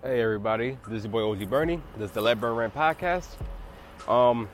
Hey 0.00 0.22
everybody, 0.22 0.78
this 0.86 0.98
is 0.98 1.04
your 1.06 1.10
boy 1.10 1.28
OG 1.28 1.50
Bernie. 1.50 1.82
This 1.96 2.10
is 2.10 2.14
the 2.14 2.20
Let 2.20 2.40
Burn 2.40 2.54
Rant 2.54 2.72
podcast. 2.72 3.26
Um, 4.06 4.48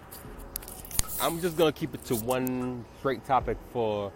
I'm 1.20 1.38
just 1.38 1.58
gonna 1.58 1.70
keep 1.70 1.94
it 1.94 2.02
to 2.06 2.16
one 2.16 2.86
straight 2.98 3.26
topic 3.26 3.58
for 3.70 4.10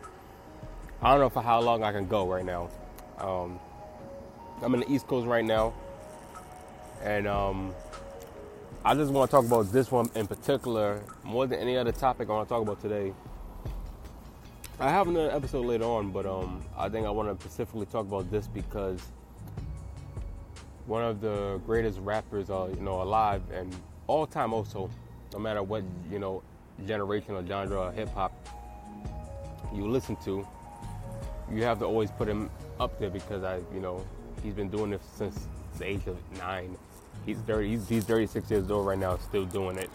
I 1.03 1.11
don't 1.11 1.21
know 1.21 1.29
for 1.29 1.43
how 1.43 1.61
long 1.61 1.83
I 1.83 1.93
can 1.93 2.09
go 2.09 2.27
right 2.27 2.47
now. 2.47 2.71
Um, 3.19 3.61
I'm 4.63 4.73
in 4.73 4.81
the 4.81 4.91
East 4.91 5.07
Coast 5.07 5.27
right 5.27 5.45
now, 5.45 5.75
and 7.03 7.29
um, 7.29 7.75
I 8.83 8.95
just 8.95 9.13
want 9.13 9.31
to 9.31 9.37
talk 9.37 9.45
about 9.45 9.71
this 9.71 9.93
one 9.93 10.09
in 10.15 10.27
particular 10.27 11.03
more 11.25 11.47
than 11.47 11.59
any 11.59 11.77
other 11.77 11.93
topic 11.93 12.31
I 12.31 12.33
want 12.33 12.49
to 12.49 12.55
talk 12.55 12.63
about 12.63 12.81
today. 12.81 13.13
I 14.81 14.89
have 14.89 15.09
another 15.09 15.31
episode 15.31 15.67
later 15.67 15.85
on, 15.85 16.11
but 16.11 16.25
um, 16.25 16.65
I 16.75 16.89
think 16.89 17.07
I 17.07 17.11
want 17.11 17.39
to 17.39 17.45
specifically 17.45 17.85
talk 17.85 18.07
about 18.07 18.31
this 18.31 18.47
because 18.47 19.03
one 20.89 21.05
of 21.05 21.21
the 21.21 21.61
greatest 21.67 22.01
rappers, 22.01 22.49
uh, 22.51 22.69
you 22.75 22.81
know, 22.81 23.03
alive 23.03 23.43
and 23.53 23.75
all 24.07 24.27
time 24.27 24.55
also, 24.55 24.91
no 25.35 25.39
matter 25.39 25.63
what 25.63 25.85
you 26.11 26.19
know 26.19 26.43
generation 26.87 27.35
or 27.35 27.47
genre 27.47 27.83
of 27.83 27.95
hip 27.95 28.09
hop 28.15 28.33
you 29.73 29.87
listen 29.87 30.17
to, 30.25 30.47
you 31.53 31.63
have 31.63 31.79
to 31.79 31.85
always 31.85 32.11
put 32.11 32.27
him 32.27 32.51
up 32.81 32.99
there 32.99 33.11
because 33.11 33.45
I, 33.45 33.61
you 33.73 33.81
know, 33.81 34.05
he's 34.43 34.55
been 34.55 34.71
doing 34.71 34.91
this 34.91 35.03
since 35.15 35.47
the 35.79 35.87
age 35.87 36.07
of 36.07 36.17
nine. 36.39 36.77
He's 37.27 37.39
30. 37.41 37.69
He's, 37.69 37.89
he's 37.89 38.05
36 38.05 38.51
years 38.51 38.71
old 38.71 38.87
right 38.87 38.99
now, 38.99 39.19
still 39.19 39.45
doing 39.45 39.77
it. 39.77 39.91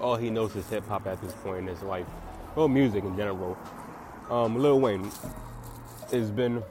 All 0.00 0.14
he 0.14 0.30
knows 0.30 0.54
is 0.54 0.68
hip 0.68 0.86
hop 0.86 1.06
at 1.06 1.20
this 1.20 1.32
point 1.42 1.58
in 1.58 1.66
his 1.66 1.82
life, 1.82 2.06
well, 2.54 2.68
music 2.68 3.04
in 3.04 3.16
general. 3.16 3.58
Um, 4.30 4.56
Lil 4.56 4.80
Wayne 4.80 5.10
has 6.12 6.30
been 6.30 6.62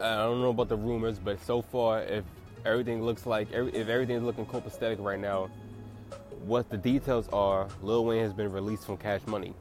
I 0.00 0.16
don't 0.16 0.40
know 0.40 0.50
about 0.50 0.68
the 0.68 0.76
rumors, 0.76 1.18
but 1.18 1.44
so 1.44 1.60
far, 1.60 2.02
if 2.02 2.24
everything 2.64 3.02
looks 3.02 3.26
like 3.26 3.52
if 3.52 3.88
everything's 3.88 4.22
looking 4.22 4.46
copacetic 4.46 4.98
right 4.98 5.20
now, 5.20 5.50
what 6.44 6.70
the 6.70 6.78
details 6.78 7.28
are, 7.32 7.68
Lil 7.82 8.06
Wayne 8.06 8.22
has 8.22 8.32
been 8.32 8.50
released 8.50 8.86
from 8.86 8.96
Cash 8.96 9.20
Money, 9.26 9.52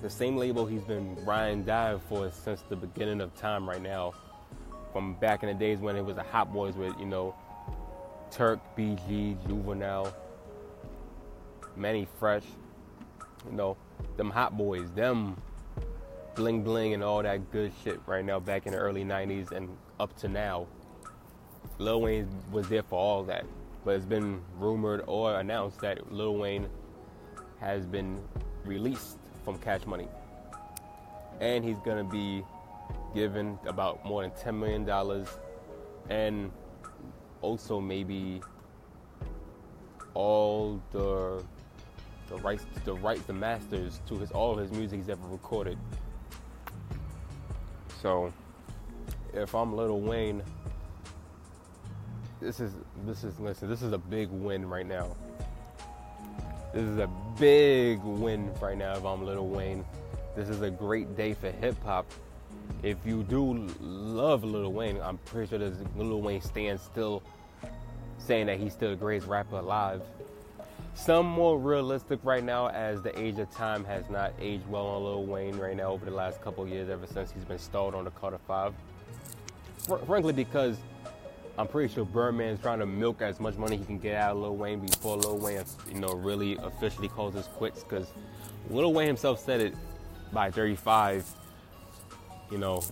the 0.00 0.10
same 0.10 0.36
label 0.36 0.64
he's 0.64 0.82
been 0.82 1.16
riding 1.24 1.64
dive 1.64 2.02
for 2.08 2.30
since 2.30 2.60
the 2.68 2.76
beginning 2.76 3.20
of 3.20 3.34
time. 3.36 3.68
Right 3.68 3.82
now, 3.82 4.14
from 4.92 5.14
back 5.14 5.42
in 5.42 5.48
the 5.48 5.54
days 5.54 5.80
when 5.80 5.96
it 5.96 6.04
was 6.04 6.14
the 6.14 6.22
Hot 6.22 6.52
Boys 6.52 6.76
with 6.76 6.96
you 7.00 7.06
know 7.06 7.34
Turk, 8.30 8.60
BG, 8.76 9.44
Juvenile, 9.46 10.14
Mannie 11.76 12.06
Fresh, 12.20 12.44
you 13.50 13.56
know 13.56 13.76
them 14.16 14.30
Hot 14.30 14.56
Boys, 14.56 14.88
them 14.92 15.36
bling 16.34 16.62
bling 16.62 16.94
and 16.94 17.02
all 17.02 17.22
that 17.22 17.50
good 17.52 17.72
shit 17.82 18.00
right 18.06 18.24
now 18.24 18.40
back 18.40 18.66
in 18.66 18.72
the 18.72 18.78
early 18.78 19.04
90s 19.04 19.52
and 19.52 19.68
up 20.00 20.16
to 20.18 20.28
now. 20.28 20.66
Lil 21.78 22.02
Wayne 22.02 22.28
was 22.52 22.68
there 22.68 22.82
for 22.82 22.98
all 22.98 23.22
that. 23.24 23.44
But 23.84 23.96
it's 23.96 24.04
been 24.04 24.40
rumored 24.58 25.04
or 25.06 25.38
announced 25.38 25.80
that 25.80 26.12
Lil 26.12 26.36
Wayne 26.36 26.68
has 27.60 27.86
been 27.86 28.20
released 28.64 29.18
from 29.44 29.58
Cash 29.58 29.86
Money. 29.86 30.08
And 31.40 31.64
he's 31.64 31.78
going 31.78 32.04
to 32.04 32.10
be 32.10 32.44
given 33.14 33.58
about 33.66 34.04
more 34.04 34.22
than 34.22 34.30
$10 34.30 34.58
million 34.58 35.26
and 36.10 36.50
also 37.40 37.80
maybe 37.80 38.40
all 40.14 40.80
the 40.92 41.42
the 42.28 42.36
rights 42.38 42.64
the 42.84 42.94
rights 42.94 43.22
the 43.24 43.32
masters 43.32 44.00
to 44.06 44.16
his 44.18 44.30
all 44.30 44.52
of 44.52 44.58
his 44.58 44.70
music 44.70 44.98
he's 44.98 45.08
ever 45.08 45.26
recorded 45.28 45.76
so 48.04 48.30
if 49.32 49.54
I'm 49.54 49.74
Little 49.74 50.02
Wayne, 50.02 50.42
this 52.38 52.60
is 52.60 52.70
this 53.06 53.24
is 53.24 53.40
listen, 53.40 53.66
this 53.66 53.80
is 53.80 53.92
a 53.94 53.98
big 53.98 54.28
win 54.28 54.68
right 54.68 54.86
now. 54.86 55.16
This 56.74 56.82
is 56.82 56.98
a 56.98 57.08
big 57.38 58.02
win 58.02 58.52
right 58.60 58.76
now 58.76 58.92
if 58.92 59.06
I'm 59.06 59.24
Little 59.24 59.48
Wayne. 59.48 59.86
This 60.36 60.50
is 60.50 60.60
a 60.60 60.70
great 60.70 61.16
day 61.16 61.32
for 61.32 61.50
hip 61.50 61.82
hop. 61.82 62.04
If 62.82 62.98
you 63.06 63.22
do 63.22 63.70
love 63.80 64.44
Lil 64.44 64.70
Wayne, 64.70 65.00
I'm 65.00 65.16
pretty 65.16 65.48
sure 65.48 65.58
there's 65.58 65.78
Lil 65.96 66.20
Wayne 66.20 66.42
stands 66.42 66.82
still 66.82 67.22
saying 68.18 68.48
that 68.48 68.60
he's 68.60 68.74
still 68.74 68.90
the 68.90 68.96
greatest 68.96 69.28
rapper 69.28 69.56
alive. 69.56 70.02
Some 70.94 71.26
more 71.26 71.58
realistic 71.58 72.20
right 72.22 72.42
now, 72.42 72.68
as 72.68 73.02
the 73.02 73.18
age 73.20 73.38
of 73.38 73.50
time 73.50 73.84
has 73.84 74.08
not 74.08 74.32
aged 74.40 74.66
well 74.68 74.86
on 74.86 75.02
Lil 75.02 75.24
Wayne 75.24 75.56
right 75.58 75.76
now 75.76 75.90
over 75.90 76.04
the 76.04 76.12
last 76.12 76.40
couple 76.40 76.66
years, 76.68 76.88
ever 76.88 77.06
since 77.06 77.32
he's 77.32 77.44
been 77.44 77.58
stalled 77.58 77.94
on 77.94 78.04
the 78.04 78.10
Carter 78.12 78.38
Five. 78.46 78.72
Fr- 79.78 79.96
frankly, 79.96 80.32
because 80.32 80.78
I'm 81.58 81.66
pretty 81.66 81.92
sure 81.92 82.04
Birdman's 82.04 82.60
trying 82.60 82.78
to 82.78 82.86
milk 82.86 83.22
as 83.22 83.40
much 83.40 83.56
money 83.56 83.76
he 83.76 83.84
can 83.84 83.98
get 83.98 84.16
out 84.16 84.36
of 84.36 84.38
Lil 84.38 84.56
Wayne 84.56 84.78
before 84.80 85.16
Lil 85.16 85.38
Wayne, 85.38 85.64
you 85.92 86.00
know, 86.00 86.14
really 86.14 86.56
officially 86.58 87.08
calls 87.08 87.34
his 87.34 87.48
quits. 87.48 87.82
Because 87.82 88.12
Lil 88.70 88.92
Wayne 88.92 89.08
himself 89.08 89.44
said 89.44 89.60
it 89.60 89.74
by 90.32 90.50
35. 90.50 91.28
You 92.50 92.58
know, 92.58 92.82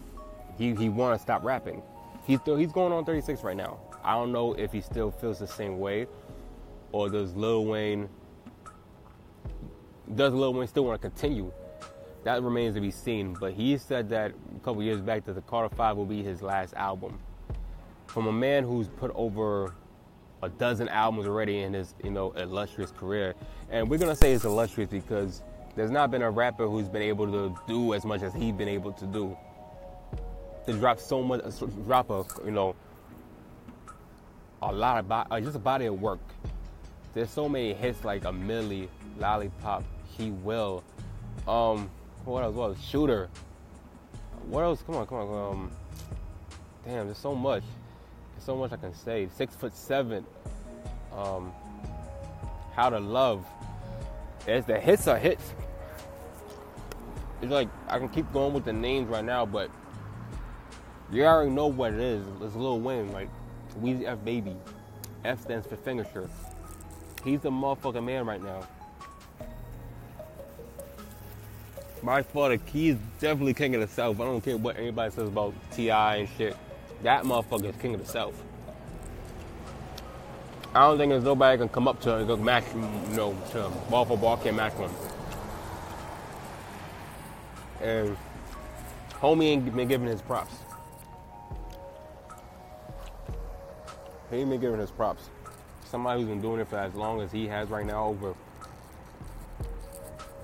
he 0.58 0.74
he 0.74 0.88
want 0.88 1.18
to 1.18 1.22
stop 1.22 1.44
rapping. 1.44 1.82
He's 2.26 2.40
still 2.40 2.56
he's 2.56 2.72
going 2.72 2.92
on 2.92 3.04
36 3.04 3.42
right 3.44 3.56
now. 3.56 3.78
I 4.04 4.14
don't 4.14 4.32
know 4.32 4.54
if 4.54 4.72
he 4.72 4.80
still 4.80 5.12
feels 5.12 5.38
the 5.38 5.46
same 5.46 5.78
way 5.78 6.08
or 6.92 7.08
does 7.08 7.34
Lil 7.34 7.64
Wayne 7.64 8.08
does 10.14 10.34
Lil 10.34 10.52
Wayne 10.52 10.68
still 10.68 10.84
want 10.84 11.00
to 11.00 11.08
continue? 11.08 11.50
That 12.24 12.42
remains 12.42 12.74
to 12.74 12.80
be 12.80 12.90
seen. 12.90 13.34
But 13.34 13.54
he 13.54 13.76
said 13.78 14.08
that 14.10 14.32
a 14.56 14.60
couple 14.60 14.82
years 14.82 15.00
back 15.00 15.24
that 15.24 15.34
the 15.34 15.40
Carter 15.40 15.74
Five 15.74 15.96
will 15.96 16.06
be 16.06 16.22
his 16.22 16.42
last 16.42 16.74
album. 16.74 17.18
From 18.06 18.26
a 18.26 18.32
man 18.32 18.64
who's 18.64 18.88
put 18.88 19.10
over 19.14 19.74
a 20.42 20.48
dozen 20.48 20.88
albums 20.88 21.26
already 21.26 21.60
in 21.60 21.72
his 21.72 21.94
you 22.04 22.10
know 22.10 22.32
illustrious 22.32 22.90
career, 22.90 23.34
and 23.70 23.88
we're 23.88 23.98
gonna 23.98 24.14
say 24.14 24.32
it's 24.32 24.44
illustrious 24.44 24.90
because 24.90 25.42
there's 25.74 25.90
not 25.90 26.10
been 26.10 26.22
a 26.22 26.30
rapper 26.30 26.68
who's 26.68 26.88
been 26.88 27.02
able 27.02 27.26
to 27.26 27.56
do 27.66 27.94
as 27.94 28.04
much 28.04 28.22
as 28.22 28.34
he's 28.34 28.52
been 28.52 28.68
able 28.68 28.92
to 28.92 29.06
do. 29.06 29.36
To 30.66 30.72
drop 30.74 31.00
so 31.00 31.22
much, 31.22 31.42
drop 31.86 32.10
a 32.10 32.24
you 32.44 32.50
know 32.50 32.76
a 34.60 34.72
lot 34.72 34.98
of 34.98 35.10
uh, 35.10 35.40
just 35.40 35.56
a 35.56 35.60
body 35.60 35.86
of 35.86 36.00
work 36.00 36.20
there's 37.14 37.30
so 37.30 37.48
many 37.48 37.74
hits 37.74 38.04
like 38.04 38.24
a 38.24 38.32
Milli, 38.32 38.88
Lollipop, 39.18 39.84
He 40.16 40.30
Will. 40.30 40.82
Um, 41.46 41.90
what 42.24 42.42
else? 42.44 42.54
What 42.54 42.78
Shooter. 42.80 43.28
What 44.46 44.62
else? 44.62 44.82
Come 44.82 44.96
on, 44.96 45.06
come 45.06 45.18
on. 45.18 45.52
Um, 45.52 45.70
damn, 46.84 47.06
there's 47.06 47.18
so 47.18 47.34
much. 47.34 47.62
There's 48.34 48.44
so 48.44 48.56
much 48.56 48.72
I 48.72 48.76
can 48.76 48.94
say. 48.94 49.28
Six 49.36 49.54
foot 49.54 49.74
seven. 49.76 50.24
Um, 51.16 51.52
How 52.74 52.90
to 52.90 52.98
Love. 52.98 53.44
It's 54.46 54.66
the 54.66 54.78
hits 54.78 55.06
are 55.06 55.18
hits. 55.18 55.52
It's 57.40 57.50
like 57.50 57.68
I 57.88 57.98
can 57.98 58.08
keep 58.08 58.32
going 58.32 58.54
with 58.54 58.64
the 58.64 58.72
names 58.72 59.08
right 59.08 59.24
now, 59.24 59.44
but 59.44 59.70
you 61.12 61.24
already 61.24 61.50
know 61.50 61.66
what 61.66 61.92
it 61.92 62.00
is. 62.00 62.24
It's 62.40 62.54
Lil 62.54 62.80
Wayne, 62.80 63.12
like 63.12 63.28
Weezy 63.80 64.06
F 64.06 64.24
Baby. 64.24 64.56
F 65.24 65.42
stands 65.42 65.66
for 65.66 65.76
finisher. 65.76 66.28
He's 67.24 67.40
the 67.40 67.50
motherfucking 67.50 68.04
man 68.04 68.26
right 68.26 68.42
now. 68.42 68.66
The 72.04 72.58
key 72.66 72.98
definitely 73.20 73.54
king 73.54 73.76
of 73.76 73.80
the 73.80 73.86
South. 73.86 74.20
I 74.20 74.24
don't 74.24 74.40
care 74.40 74.56
what 74.56 74.76
anybody 74.76 75.12
says 75.12 75.28
about 75.28 75.54
T.I. 75.72 76.16
and 76.16 76.28
shit. 76.36 76.56
That 77.04 77.22
motherfucker 77.22 77.66
is 77.66 77.76
king 77.76 77.94
of 77.94 78.04
the 78.04 78.10
South. 78.10 78.34
I 80.74 80.80
don't 80.80 80.98
think 80.98 81.10
there's 81.10 81.22
nobody 81.22 81.58
can 81.58 81.68
come 81.68 81.86
up 81.86 82.00
to 82.00 82.10
him 82.10 82.18
and 82.20 82.28
go 82.28 82.36
match 82.36 82.64
you 82.74 82.80
know, 83.14 83.36
to 83.52 83.64
him. 83.64 83.72
Ball 83.88 84.04
for 84.04 84.18
ball 84.18 84.36
can't 84.38 84.56
match 84.56 84.72
him. 84.72 84.90
And 87.80 88.16
homie 89.12 89.44
ain't 89.44 89.76
been 89.76 89.86
giving 89.86 90.08
his 90.08 90.22
props. 90.22 90.54
He 94.30 94.38
ain't 94.38 94.50
been 94.50 94.60
giving 94.60 94.80
his 94.80 94.90
props 94.90 95.28
somebody 95.92 96.22
who's 96.22 96.28
been 96.30 96.40
doing 96.40 96.58
it 96.58 96.66
for 96.66 96.78
as 96.78 96.94
long 96.94 97.20
as 97.20 97.30
he 97.30 97.46
has 97.46 97.68
right 97.68 97.84
now, 97.84 98.06
over 98.06 98.34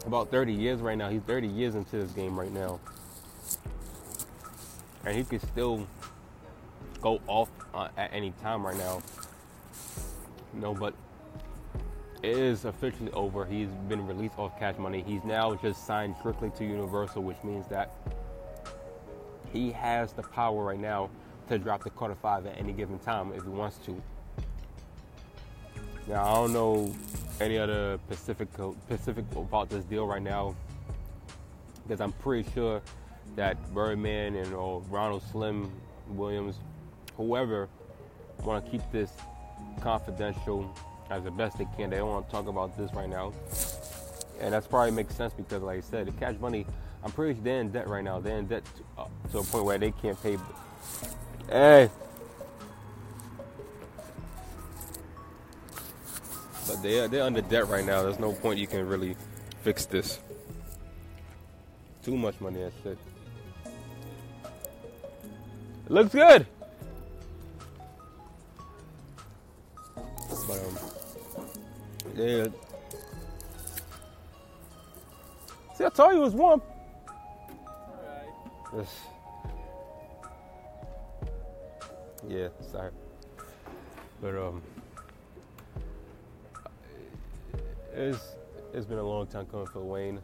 about 0.06 0.31
30 0.31 0.53
years 0.53 0.81
right 0.81 0.97
now. 0.97 1.09
He's 1.09 1.23
30 1.23 1.49
years 1.49 1.75
into 1.75 1.97
this 1.97 2.12
game 2.12 2.39
right 2.39 2.53
now. 2.53 2.79
And 5.06 5.17
he 5.17 5.25
could 5.25 5.41
still 5.41 5.87
go 7.00 7.19
off 7.27 7.49
uh, 7.73 7.89
at 7.97 8.12
any 8.12 8.33
time 8.43 8.65
right 8.65 8.77
now. 8.77 9.03
No, 10.53 10.75
but 10.75 10.93
it 12.23 12.37
is 12.37 12.67
officially 12.67 13.11
over. 13.12 13.47
He's 13.47 13.69
been 13.89 14.06
released 14.06 14.39
off 14.39 14.59
cash 14.59 14.77
money. 14.77 15.03
He's 15.06 15.25
now 15.25 15.55
just 15.55 15.87
signed 15.87 16.15
strictly 16.19 16.50
to 16.59 16.65
Universal, 16.65 17.23
which 17.23 17.43
means 17.43 17.67
that 17.69 17.95
he 19.50 19.73
has 19.73 20.12
the 20.12 20.23
power 20.23 20.62
right 20.62 20.79
now 20.79 21.09
to 21.49 21.59
drop 21.59 21.85
the 21.85 21.91
Carter 21.91 22.17
5 22.17 22.45
at 22.45 22.59
any 22.59 22.75
given 22.75 22.99
time 22.99 23.33
if 23.33 23.45
he 23.45 23.49
wants 23.49 23.79
to. 23.87 24.03
Now 26.08 26.25
I 26.25 26.34
don't 26.37 26.52
know 26.55 26.94
any 27.38 27.58
other 27.58 27.99
Pacific 28.08 28.49
Pacific 28.88 29.26
about 29.37 29.69
this 29.69 29.84
deal 29.84 30.06
right 30.06 30.22
now 30.22 30.56
because 31.82 32.00
I'm 32.00 32.12
pretty 32.12 32.50
sure 32.52 32.81
that 33.37 33.75
Birdman 33.75 34.34
and 34.34 34.55
or 34.55 34.81
Ronald 34.88 35.22
Slim 35.31 35.70
Williams 36.08 36.56
whoever 37.16 37.69
want 38.43 38.64
to 38.64 38.70
keep 38.70 38.81
this 38.90 39.10
confidential 39.82 40.75
as 41.10 41.25
the 41.25 41.31
best 41.31 41.58
they 41.58 41.66
can. 41.76 41.90
They 41.90 41.96
don't 41.96 42.08
want 42.08 42.26
to 42.26 42.32
talk 42.32 42.46
about 42.46 42.76
this 42.78 42.93
right 42.94 43.08
now, 43.08 43.34
and 44.40 44.54
that's 44.54 44.66
probably 44.66 44.93
makes 44.93 45.14
sense 45.14 45.34
because, 45.34 45.62
like 45.62 45.78
I 45.78 45.81
said, 45.82 46.06
the 46.06 46.12
Cash 46.12 46.37
Money. 46.40 46.66
I'm 47.04 47.12
pretty 47.12 47.34
sure 47.34 47.44
they're 47.44 47.61
in 47.61 47.70
debt 47.70 47.87
right 47.87 48.02
now. 48.02 48.19
They're 48.19 48.38
in 48.38 48.46
debt 48.46 48.64
to, 48.64 49.02
uh, 49.02 49.06
to 49.31 49.38
a 49.38 49.43
point 49.44 49.64
where 49.64 49.78
they 49.78 49.93
can't 49.93 50.20
pay. 50.22 50.37
Hey. 51.49 51.90
But 56.69 56.82
they 56.82 57.06
they're 57.06 57.25
under 57.25 57.41
debt 57.41 57.67
right 57.69 57.85
now. 57.85 58.03
There's 58.03 58.19
no 58.19 58.32
point 58.32 58.59
you 58.59 58.67
can 58.67 58.87
really 58.87 59.17
fix 59.62 59.87
this. 59.87 60.20
Too 62.03 62.17
much 62.17 62.38
money, 62.41 62.61
shit. 62.82 62.99
It 65.87 65.91
looks 65.91 66.12
good. 66.12 66.47
But 69.94 70.61
um, 70.61 70.79
yeah. 72.15 72.47
See, 75.75 75.85
I 75.85 75.88
told 75.88 76.12
you 76.12 76.19
it 76.19 76.25
was 76.25 76.35
warm. 76.35 76.61
Yes. 78.76 79.00
Yeah, 82.29 82.49
sorry. 82.71 82.91
But 84.21 84.37
um, 84.37 84.62
it's 87.93 88.37
it's 88.73 88.87
been 88.87 88.99
a 88.99 89.02
long 89.02 89.26
time 89.26 89.46
coming 89.46 89.67
for 89.67 89.81
Wayne. 89.81 90.20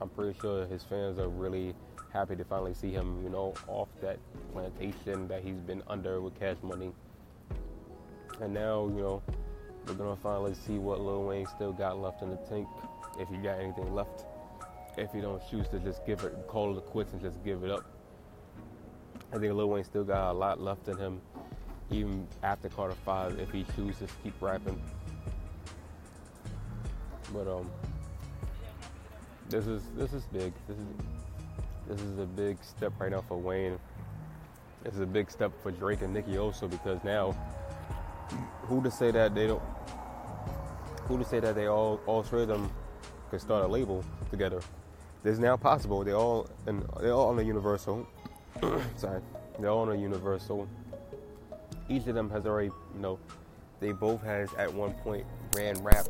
I'm 0.00 0.08
pretty 0.08 0.38
sure 0.40 0.66
his 0.66 0.82
fans 0.82 1.18
are 1.18 1.28
really 1.28 1.74
happy 2.12 2.36
to 2.36 2.44
finally 2.44 2.74
see 2.74 2.90
him, 2.90 3.22
you 3.22 3.28
know, 3.28 3.54
off 3.68 3.88
that 4.00 4.18
plantation 4.52 5.28
that 5.28 5.42
he's 5.42 5.60
been 5.66 5.82
under 5.88 6.20
with 6.20 6.38
Cash 6.38 6.56
Money. 6.62 6.92
And 8.40 8.54
now, 8.54 8.86
you 8.86 9.02
know, 9.02 9.22
we're 9.86 9.94
gonna 9.94 10.16
finally 10.16 10.54
see 10.54 10.78
what 10.78 11.00
Lil 11.00 11.24
Wayne 11.24 11.46
still 11.54 11.72
got 11.72 11.98
left 11.98 12.22
in 12.22 12.30
the 12.30 12.36
tank, 12.36 12.68
if 13.18 13.28
he 13.28 13.36
got 13.36 13.58
anything 13.60 13.94
left. 13.94 14.24
If 14.96 15.12
he 15.12 15.20
don't 15.20 15.42
choose 15.50 15.68
to 15.68 15.78
just 15.80 16.06
give 16.06 16.22
it, 16.24 16.46
call 16.46 16.76
it 16.78 16.86
quits 16.86 17.12
and 17.12 17.20
just 17.20 17.42
give 17.44 17.64
it 17.64 17.70
up. 17.70 17.84
I 19.32 19.38
think 19.38 19.52
Lil 19.52 19.68
Wayne 19.68 19.84
still 19.84 20.04
got 20.04 20.30
a 20.30 20.32
lot 20.32 20.60
left 20.60 20.88
in 20.88 20.96
him, 20.96 21.20
even 21.90 22.26
after 22.42 22.68
Carter 22.68 22.94
Five, 23.04 23.38
if 23.38 23.50
he 23.50 23.64
chooses 23.76 24.08
to 24.08 24.14
keep 24.22 24.40
rapping. 24.40 24.80
But 27.34 27.48
um, 27.48 27.68
this 29.48 29.66
is 29.66 29.82
this 29.96 30.12
is 30.12 30.22
big. 30.32 30.52
This 30.68 30.78
is 30.78 30.86
this 31.88 32.00
is 32.00 32.18
a 32.20 32.26
big 32.26 32.58
step 32.62 32.92
right 33.00 33.10
now 33.10 33.24
for 33.26 33.36
Wayne. 33.36 33.76
This 34.84 34.94
is 34.94 35.00
a 35.00 35.06
big 35.06 35.30
step 35.30 35.50
for 35.60 35.72
Drake 35.72 36.02
and 36.02 36.14
Nicki 36.14 36.38
also 36.38 36.68
because 36.68 37.02
now, 37.02 37.36
who 38.62 38.82
to 38.84 38.90
say 38.90 39.10
that 39.10 39.34
they 39.34 39.48
don't? 39.48 39.62
Who 41.08 41.18
to 41.18 41.24
say 41.24 41.40
that 41.40 41.56
they 41.56 41.66
all 41.66 42.00
all 42.06 42.22
three 42.22 42.42
of 42.42 42.48
them 42.48 42.70
could 43.30 43.40
start 43.40 43.64
a 43.64 43.68
label 43.68 44.04
together? 44.30 44.60
This 45.24 45.32
is 45.32 45.40
now 45.40 45.56
possible. 45.56 46.04
They 46.04 46.12
all 46.12 46.48
and 46.68 46.86
they're 47.00 47.12
all 47.12 47.30
on 47.30 47.38
a 47.40 47.42
Universal. 47.42 48.06
Sorry, 48.96 49.20
they're 49.58 49.70
all 49.70 49.80
on 49.80 49.90
a 49.90 50.00
Universal. 50.00 50.68
Each 51.88 52.06
of 52.06 52.14
them 52.14 52.30
has 52.30 52.46
already, 52.46 52.70
you 52.94 53.00
know, 53.00 53.18
they 53.80 53.90
both 53.92 54.22
has 54.22 54.48
at 54.54 54.72
one 54.72 54.92
point 54.94 55.26
ran 55.54 55.82
rap 55.82 56.06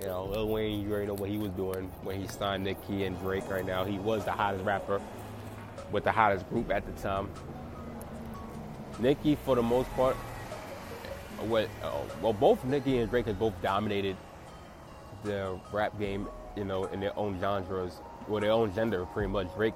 you 0.00 0.06
know, 0.06 0.26
Lil 0.26 0.48
Wayne, 0.48 0.82
you 0.82 0.90
already 0.90 1.06
know 1.06 1.14
what 1.14 1.30
he 1.30 1.38
was 1.38 1.50
doing 1.52 1.90
when 2.02 2.20
he 2.20 2.26
signed 2.26 2.64
Nicki 2.64 3.04
and 3.04 3.18
Drake 3.20 3.48
right 3.48 3.64
now. 3.64 3.84
He 3.84 3.98
was 3.98 4.24
the 4.24 4.32
hottest 4.32 4.64
rapper 4.64 5.00
with 5.90 6.04
the 6.04 6.12
hottest 6.12 6.48
group 6.50 6.70
at 6.70 6.84
the 6.84 7.02
time. 7.02 7.30
Nicki, 8.98 9.36
for 9.36 9.56
the 9.56 9.62
most 9.62 9.90
part, 9.90 10.16
what, 11.48 11.68
uh, 11.82 11.92
well, 12.22 12.32
both 12.32 12.64
Nicki 12.64 12.98
and 12.98 13.10
Drake 13.10 13.26
have 13.26 13.38
both 13.38 13.54
dominated 13.62 14.16
the 15.24 15.58
rap 15.72 15.98
game, 15.98 16.28
you 16.56 16.64
know, 16.64 16.84
in 16.86 17.00
their 17.00 17.16
own 17.18 17.38
genres, 17.40 18.00
or 18.28 18.40
their 18.40 18.52
own 18.52 18.74
gender, 18.74 19.06
pretty 19.06 19.28
much. 19.28 19.52
Drake, 19.54 19.74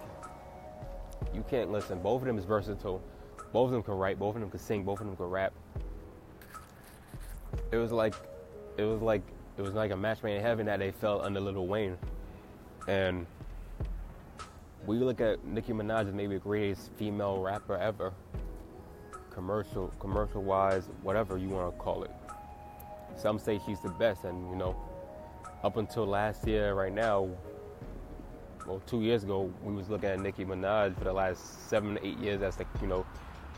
you 1.35 1.45
can't 1.49 1.71
listen. 1.71 1.99
Both 2.01 2.23
of 2.23 2.27
them 2.27 2.39
is 2.39 2.45
versatile. 2.45 3.03
Both 3.53 3.67
of 3.67 3.73
them 3.73 3.83
can 3.83 3.95
write. 3.95 4.19
Both 4.19 4.37
of 4.37 4.41
them 4.41 4.51
can 4.51 4.61
sing. 4.61 4.85
Both 4.85 5.01
of 5.01 5.07
them 5.07 5.17
can 5.17 5.27
rap. 5.27 5.53
It 7.73 7.77
was 7.77 7.93
like, 7.93 8.15
it 8.77 8.85
was 8.85 9.03
like 9.03 9.23
it 9.61 9.63
was 9.63 9.75
like 9.75 9.91
a 9.91 9.97
match 9.97 10.23
made 10.23 10.37
in 10.37 10.43
heaven 10.43 10.65
that 10.65 10.79
they 10.79 10.91
fell 10.91 11.21
under 11.21 11.39
Lil 11.39 11.67
Wayne. 11.67 11.99
And 12.89 13.27
we 14.87 14.97
look 14.97 15.21
at 15.21 15.45
Nicki 15.45 15.75
Minaj 15.75 16.09
as 16.09 16.15
maybe 16.15 16.37
the 16.37 16.41
greatest 16.41 16.91
female 16.97 17.43
rapper 17.43 17.77
ever, 17.77 18.15
commercial, 19.31 19.89
commercial 20.01 20.43
wise, 20.43 20.89
whatever 21.03 21.37
you 21.37 21.51
want 21.51 21.75
to 21.75 21.79
call 21.79 22.05
it. 22.05 22.11
Some 23.19 23.39
say 23.39 23.61
she's 23.67 23.81
the 23.81 23.91
best, 23.91 24.25
and 24.25 24.51
you 24.51 24.57
know, 24.57 24.75
up 25.63 25.77
until 25.77 26.07
last 26.07 26.47
year, 26.47 26.73
right 26.73 26.93
now, 26.93 27.29
well, 28.67 28.81
two 28.87 29.03
years 29.03 29.25
ago, 29.25 29.53
we 29.63 29.75
was 29.75 29.91
looking 29.91 30.09
at 30.09 30.21
Nicki 30.21 30.47
Minaj 30.47 30.97
for 30.97 31.05
the 31.05 31.13
last 31.13 31.69
seven, 31.69 31.97
to 31.97 32.07
eight 32.07 32.17
years 32.17 32.41
as 32.41 32.57
the 32.57 32.65
you 32.81 32.87
know 32.87 33.05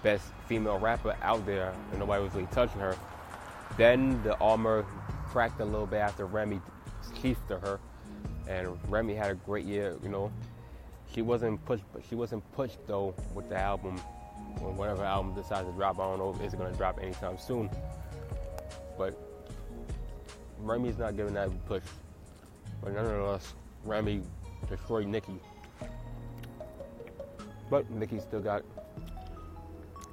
best 0.03 0.25
female 0.49 0.81
rapper 0.81 1.15
out 1.23 1.47
there, 1.47 1.73
and 1.93 2.01
nobody 2.01 2.25
was 2.25 2.35
really 2.35 2.49
touching 2.51 2.81
her. 2.81 2.97
Then 3.77 4.21
the 4.25 4.37
armor 4.39 4.85
cracked 5.33 5.61
a 5.61 5.65
little 5.65 5.87
bit 5.87 5.97
after 5.97 6.27
Remy 6.27 6.61
chiefed 7.21 7.49
to 7.49 7.59
her, 7.59 7.81
and 8.47 8.79
Remy 8.91 9.15
had 9.15 9.31
a 9.31 9.35
great 9.35 9.65
year. 9.65 9.97
You 10.03 10.11
know, 10.11 10.31
she 11.13 11.23
wasn't 11.23 11.65
pushed, 11.65 11.85
but 11.93 12.03
she 12.09 12.15
wasn't 12.15 12.45
pushed 12.53 12.79
though 12.87 13.15
with 13.35 13.49
the 13.49 13.59
album 13.59 13.99
or 14.61 14.73
whatever 14.73 15.05
album 15.05 15.35
decides 15.35 15.67
to 15.67 15.73
drop. 15.73 15.99
I 15.99 16.03
don't 16.03 16.19
know 16.19 16.31
if 16.31 16.41
it's 16.43 16.55
gonna 16.55 16.77
drop 16.77 16.99
anytime 17.01 17.39
soon, 17.39 17.71
but 18.99 19.19
Remy's 20.59 20.99
not 20.99 21.17
giving 21.17 21.33
that 21.33 21.49
push. 21.67 21.83
But 22.83 22.93
nonetheless, 22.93 23.55
Remy 23.85 24.23
destroyed 24.69 25.07
Nicki. 25.07 25.41
But 27.71 27.91
Nicki 27.91 28.21
still 28.21 28.41
got 28.41 28.65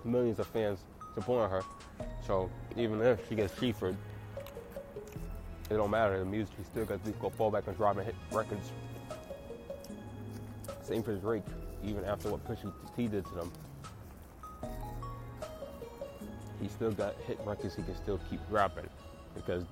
millions 0.06 0.40
of 0.40 0.48
fans 0.48 0.80
supporting 1.14 1.52
her. 1.52 1.64
So 2.26 2.50
even 2.78 3.02
if 3.02 3.28
she 3.28 3.36
gets 3.36 3.60
chiefed 3.60 3.82
it 5.70 5.76
don't 5.76 5.92
matter. 5.92 6.18
The 6.20 6.26
music, 6.26 6.56
he 6.58 6.64
still 6.64 6.86
got 6.86 7.04
to 7.06 7.12
go 7.12 7.30
fall 7.30 7.52
back 7.52 7.68
and 7.68 7.78
drop 7.78 7.98
and 7.98 8.06
hit 8.06 8.16
records. 8.32 8.72
Same 10.82 11.04
for 11.04 11.16
Drake, 11.16 11.44
even 11.84 12.04
after 12.06 12.32
what 12.32 12.44
Pusha 12.48 12.74
T 12.96 13.08
did 13.08 13.26
to 13.26 13.36
them. 13.36 13.52
He 16.62 16.68
still 16.68 16.92
got 16.92 17.16
hit 17.28 17.40
records. 17.46 17.76
He 17.76 17.84
can 17.84 17.96
still 17.96 18.20
keep 18.30 18.40
dropping 18.50 18.90
because 19.36 19.64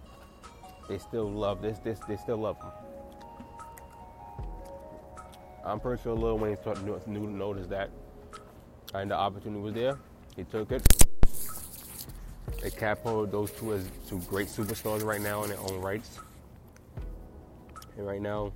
they 0.88 0.98
still 0.98 1.30
love 1.30 1.62
this. 1.62 1.80
This 1.80 2.00
they 2.08 2.18
still 2.18 2.38
love 2.38 2.58
him. 2.58 2.72
I'm 5.66 5.80
pretty 5.80 6.02
sure 6.02 6.14
Lil 6.14 6.38
Wayne 6.38 6.56
started 6.56 6.86
to 6.86 7.12
notice 7.12 7.68
that, 7.68 7.90
and 8.94 9.12
the 9.12 9.16
opportunity 9.16 9.62
was 9.62 9.74
there. 9.74 9.98
He 10.36 10.44
took 10.46 10.72
it. 10.72 11.07
They 12.68 12.72
catapulted 12.72 13.32
those 13.32 13.52
two 13.52 13.76
as 13.76 13.90
two 14.10 14.20
great 14.28 14.50
superstars 14.50 15.02
right 15.02 15.22
now 15.22 15.42
in 15.44 15.50
their 15.52 15.60
own 15.62 15.80
rights. 15.80 16.20
And 17.96 18.06
right 18.06 18.22
now, 18.22 18.52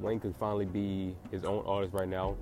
Wayne 0.00 0.18
could 0.18 0.34
finally 0.40 0.64
be 0.64 1.14
his 1.30 1.44
own 1.44 1.64
artist 1.64 1.94
right 1.94 2.08
now. 2.08 2.36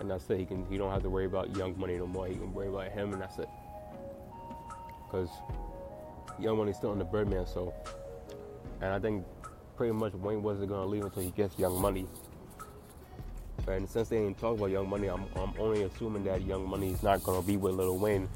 And 0.00 0.10
that's 0.10 0.30
it. 0.30 0.38
He 0.38 0.46
can 0.46 0.64
he 0.70 0.78
don't 0.78 0.90
have 0.90 1.02
to 1.02 1.10
worry 1.10 1.26
about 1.26 1.54
Young 1.54 1.78
Money 1.78 1.98
no 1.98 2.06
more. 2.06 2.28
He 2.28 2.36
can 2.36 2.50
worry 2.54 2.68
about 2.68 2.90
him 2.92 3.12
and 3.12 3.20
that's 3.20 3.38
it. 3.38 3.48
Cause 5.10 5.28
Young 6.38 6.56
Money's 6.56 6.78
still 6.78 6.94
in 6.94 6.98
the 6.98 7.04
Birdman, 7.04 7.46
so 7.46 7.74
and 8.80 8.90
I 8.90 8.98
think 8.98 9.26
pretty 9.76 9.92
much 9.92 10.14
Wayne 10.14 10.42
wasn't 10.42 10.70
gonna 10.70 10.86
leave 10.86 11.04
until 11.04 11.22
he 11.22 11.30
gets 11.32 11.58
Young 11.58 11.78
Money. 11.78 12.06
And 13.68 13.86
since 13.86 14.08
they 14.08 14.16
ain't 14.16 14.38
talk 14.38 14.56
about 14.56 14.70
Young 14.70 14.88
Money, 14.88 15.08
I'm, 15.08 15.26
I'm 15.34 15.52
only 15.58 15.82
assuming 15.82 16.24
that 16.24 16.40
Young 16.46 16.66
Money 16.66 16.92
is 16.92 17.02
not 17.02 17.22
gonna 17.22 17.42
be 17.42 17.58
with 17.58 17.74
Lil 17.74 17.98
Wayne. 17.98 18.30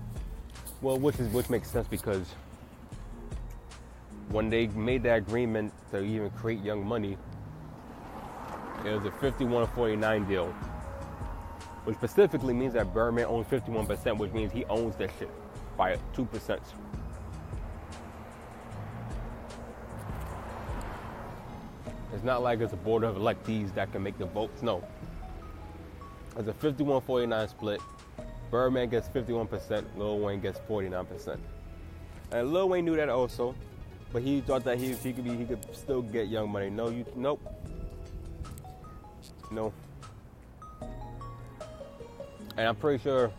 Well, 0.82 0.98
which 0.98 1.18
is 1.20 1.28
which 1.32 1.50
makes 1.50 1.70
sense 1.70 1.86
because 1.86 2.26
when 4.30 4.48
they 4.48 4.66
made 4.68 5.02
that 5.02 5.16
agreement 5.16 5.74
to 5.90 6.02
even 6.02 6.30
create 6.30 6.62
Young 6.62 6.86
Money, 6.86 7.18
it 8.86 8.90
was 8.90 9.04
a 9.04 9.10
51-49 9.10 10.26
deal, 10.26 10.46
which 11.84 11.96
specifically 11.96 12.54
means 12.54 12.72
that 12.72 12.94
Birdman 12.94 13.26
owns 13.26 13.46
51%, 13.48 14.16
which 14.16 14.32
means 14.32 14.52
he 14.52 14.64
owns 14.66 14.96
that 14.96 15.10
shit 15.18 15.30
by 15.76 15.98
two 16.14 16.24
percent. 16.24 16.62
It's 22.14 22.24
not 22.24 22.42
like 22.42 22.60
it's 22.60 22.72
a 22.72 22.76
board 22.76 23.04
of 23.04 23.16
electees 23.16 23.74
that 23.74 23.92
can 23.92 24.02
make 24.02 24.16
the 24.16 24.26
votes. 24.26 24.62
No, 24.62 24.82
it's 26.38 26.48
a 26.48 26.54
51 26.54 27.02
49 27.02 27.48
split. 27.48 27.80
Birdman 28.50 28.88
gets 28.88 29.08
51%, 29.08 29.84
Lil 29.96 30.18
Wayne 30.18 30.40
gets 30.40 30.58
49%. 30.68 31.38
And 32.32 32.52
Lil 32.52 32.68
Wayne 32.68 32.84
knew 32.84 32.96
that 32.96 33.08
also, 33.08 33.54
but 34.12 34.22
he 34.22 34.40
thought 34.40 34.64
that 34.64 34.78
he, 34.78 34.92
he 34.94 35.12
could 35.12 35.24
be 35.24 35.36
he 35.36 35.44
could 35.44 35.64
still 35.74 36.02
get 36.02 36.28
Young 36.28 36.50
Money. 36.50 36.70
No, 36.70 36.88
you 36.88 37.04
nope. 37.16 37.40
No. 39.50 39.72
And 42.56 42.68
I'm 42.68 42.76
pretty 42.76 43.02
sure 43.02 43.30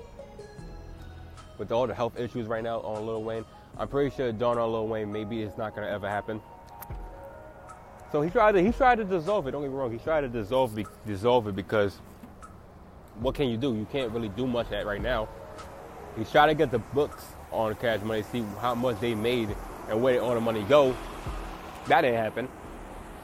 with 1.58 1.72
all 1.72 1.88
the 1.88 1.94
health 1.94 2.18
issues 2.20 2.48
right 2.48 2.63
now 2.63 2.80
on 2.80 3.06
Lil 3.06 3.24
Wayne, 3.24 3.46
I'm 3.77 3.88
pretty 3.88 4.15
sure 4.15 4.32
Dawn 4.32 4.58
on 4.58 4.72
Lil 4.72 4.88
Wayne 4.88 5.12
maybe 5.12 5.41
it's 5.41 5.58
not 5.58 5.75
gonna 5.75 5.88
ever 5.88 6.10
happen. 6.10 6.41
So 8.12 8.22
he 8.22 8.30
tried 8.30 8.53
to 8.53 8.62
he 8.62 8.72
tried 8.72 8.96
to 8.96 9.06
dissolve 9.06 9.48
it. 9.48 9.51
Don't 9.51 9.62
get 9.62 9.72
me 9.72 9.77
wrong. 9.77 9.91
He 9.91 10.00
tried 10.00 10.22
to 10.22 10.30
dissolve 10.30 10.77
dissolve 11.06 11.48
it 11.48 11.56
because 11.56 12.00
what 13.22 13.36
can 13.36 13.50
you 13.50 13.56
do? 13.56 13.75
You 13.75 13.88
can't 13.92 14.12
really 14.12 14.30
do 14.30 14.48
much 14.48 14.72
at 14.72 14.86
right 14.86 15.01
now. 15.01 15.30
He's 16.18 16.30
trying 16.32 16.50
to 16.50 16.56
get 16.56 16.72
the 16.72 16.80
books 16.80 17.24
on 17.51 17.75
Cash 17.75 18.01
Money, 18.01 18.24
see 18.24 18.44
how 18.60 18.75
much 18.75 19.00
they 19.00 19.13
made 19.13 19.56
and 19.90 20.01
where 20.01 20.20
all 20.22 20.34
the 20.34 20.42
money 20.42 20.63
go. 20.63 20.96
That 21.88 22.01
didn't 22.01 22.18
happen. 22.18 22.50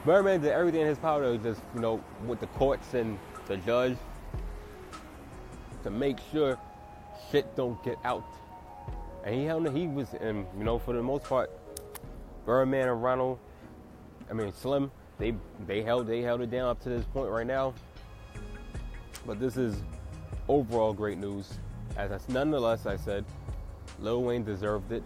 Birdman 0.06 0.42
did 0.42 0.52
everything 0.52 0.82
in 0.82 0.88
his 0.88 1.00
power 1.00 1.24
to 1.24 1.38
just, 1.44 1.62
you 1.74 1.82
know, 1.82 2.02
with 2.26 2.40
the 2.40 2.48
courts 2.48 2.94
and 2.94 3.18
the 3.48 3.58
judge 3.58 3.98
to 5.84 5.90
make 5.90 6.18
sure 6.32 6.58
shit 7.32 7.56
don't 7.56 7.84
get 7.84 7.98
out. 8.06 8.26
And 9.26 9.36
he 9.36 9.46
held 9.46 9.68
he 9.76 9.88
was 9.88 10.14
and 10.22 10.46
you 10.58 10.64
know, 10.64 10.78
for 10.78 10.94
the 10.94 11.02
most 11.02 11.24
part, 11.24 11.50
Birdman 12.46 12.88
and 12.88 13.04
Ronald, 13.04 13.40
I 14.30 14.34
mean 14.34 14.54
Slim, 14.54 14.92
they 15.18 15.34
they 15.66 15.82
held 15.82 16.08
they 16.08 16.22
held 16.22 16.42
it 16.42 16.52
down 16.52 16.70
up 16.70 16.82
to 16.84 16.90
this 16.90 17.04
point 17.06 17.30
right 17.30 17.48
now. 17.48 17.74
But 19.28 19.42
this 19.42 19.58
is 19.58 19.76
overall 20.48 20.94
great 20.94 21.18
news. 21.18 21.60
As 21.98 22.12
I, 22.12 22.20
nonetheless, 22.32 22.86
I 22.86 22.96
said, 22.96 23.26
Lil 24.00 24.24
Wayne 24.24 24.46
deserved 24.46 24.92
it. 24.94 25.04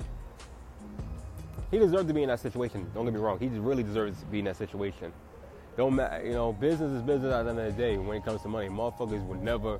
He 1.71 1.79
deserved 1.79 2.07
to 2.07 2.13
be 2.13 2.21
in 2.21 2.29
that 2.29 2.39
situation. 2.39 2.89
Don't 2.93 3.05
get 3.05 3.15
me 3.15 3.19
wrong. 3.19 3.39
He 3.39 3.47
really 3.47 3.81
deserves 3.81 4.19
to 4.19 4.25
be 4.27 4.39
in 4.39 4.45
that 4.45 4.57
situation. 4.57 5.11
Don't 5.75 5.95
matter, 5.95 6.23
you 6.23 6.33
know, 6.33 6.53
business 6.53 6.91
is 6.91 7.01
business 7.01 7.33
at 7.33 7.43
the 7.43 7.49
end 7.49 7.59
of 7.59 7.65
the 7.65 7.81
day 7.81 7.97
when 7.97 8.17
it 8.17 8.23
comes 8.23 8.41
to 8.43 8.47
money. 8.47 8.67
Motherfuckers 8.67 9.25
would 9.25 9.41
never 9.41 9.79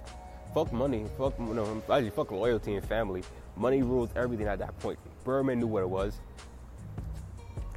fuck 0.53 0.71
money, 0.73 1.05
fuck 1.17 1.37
you 1.37 1.53
know, 1.53 1.81
actually 1.91 2.09
fuck 2.09 2.31
loyalty 2.31 2.75
and 2.75 2.87
family. 2.87 3.23
Money 3.57 3.83
rules 3.83 4.09
everything 4.15 4.47
at 4.47 4.57
that 4.59 4.77
point. 4.79 4.97
Birdman 5.23 5.59
knew 5.59 5.67
what 5.67 5.83
it 5.83 5.89
was. 5.89 6.19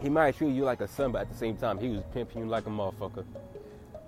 He 0.00 0.08
might 0.08 0.36
treat 0.36 0.54
you 0.54 0.64
like 0.64 0.80
a 0.80 0.88
son, 0.88 1.12
but 1.12 1.22
at 1.22 1.30
the 1.30 1.36
same 1.36 1.56
time, 1.56 1.78
he 1.78 1.88
was 1.88 2.02
pimping 2.12 2.42
you 2.42 2.48
like 2.48 2.66
a 2.66 2.70
motherfucker. 2.70 3.24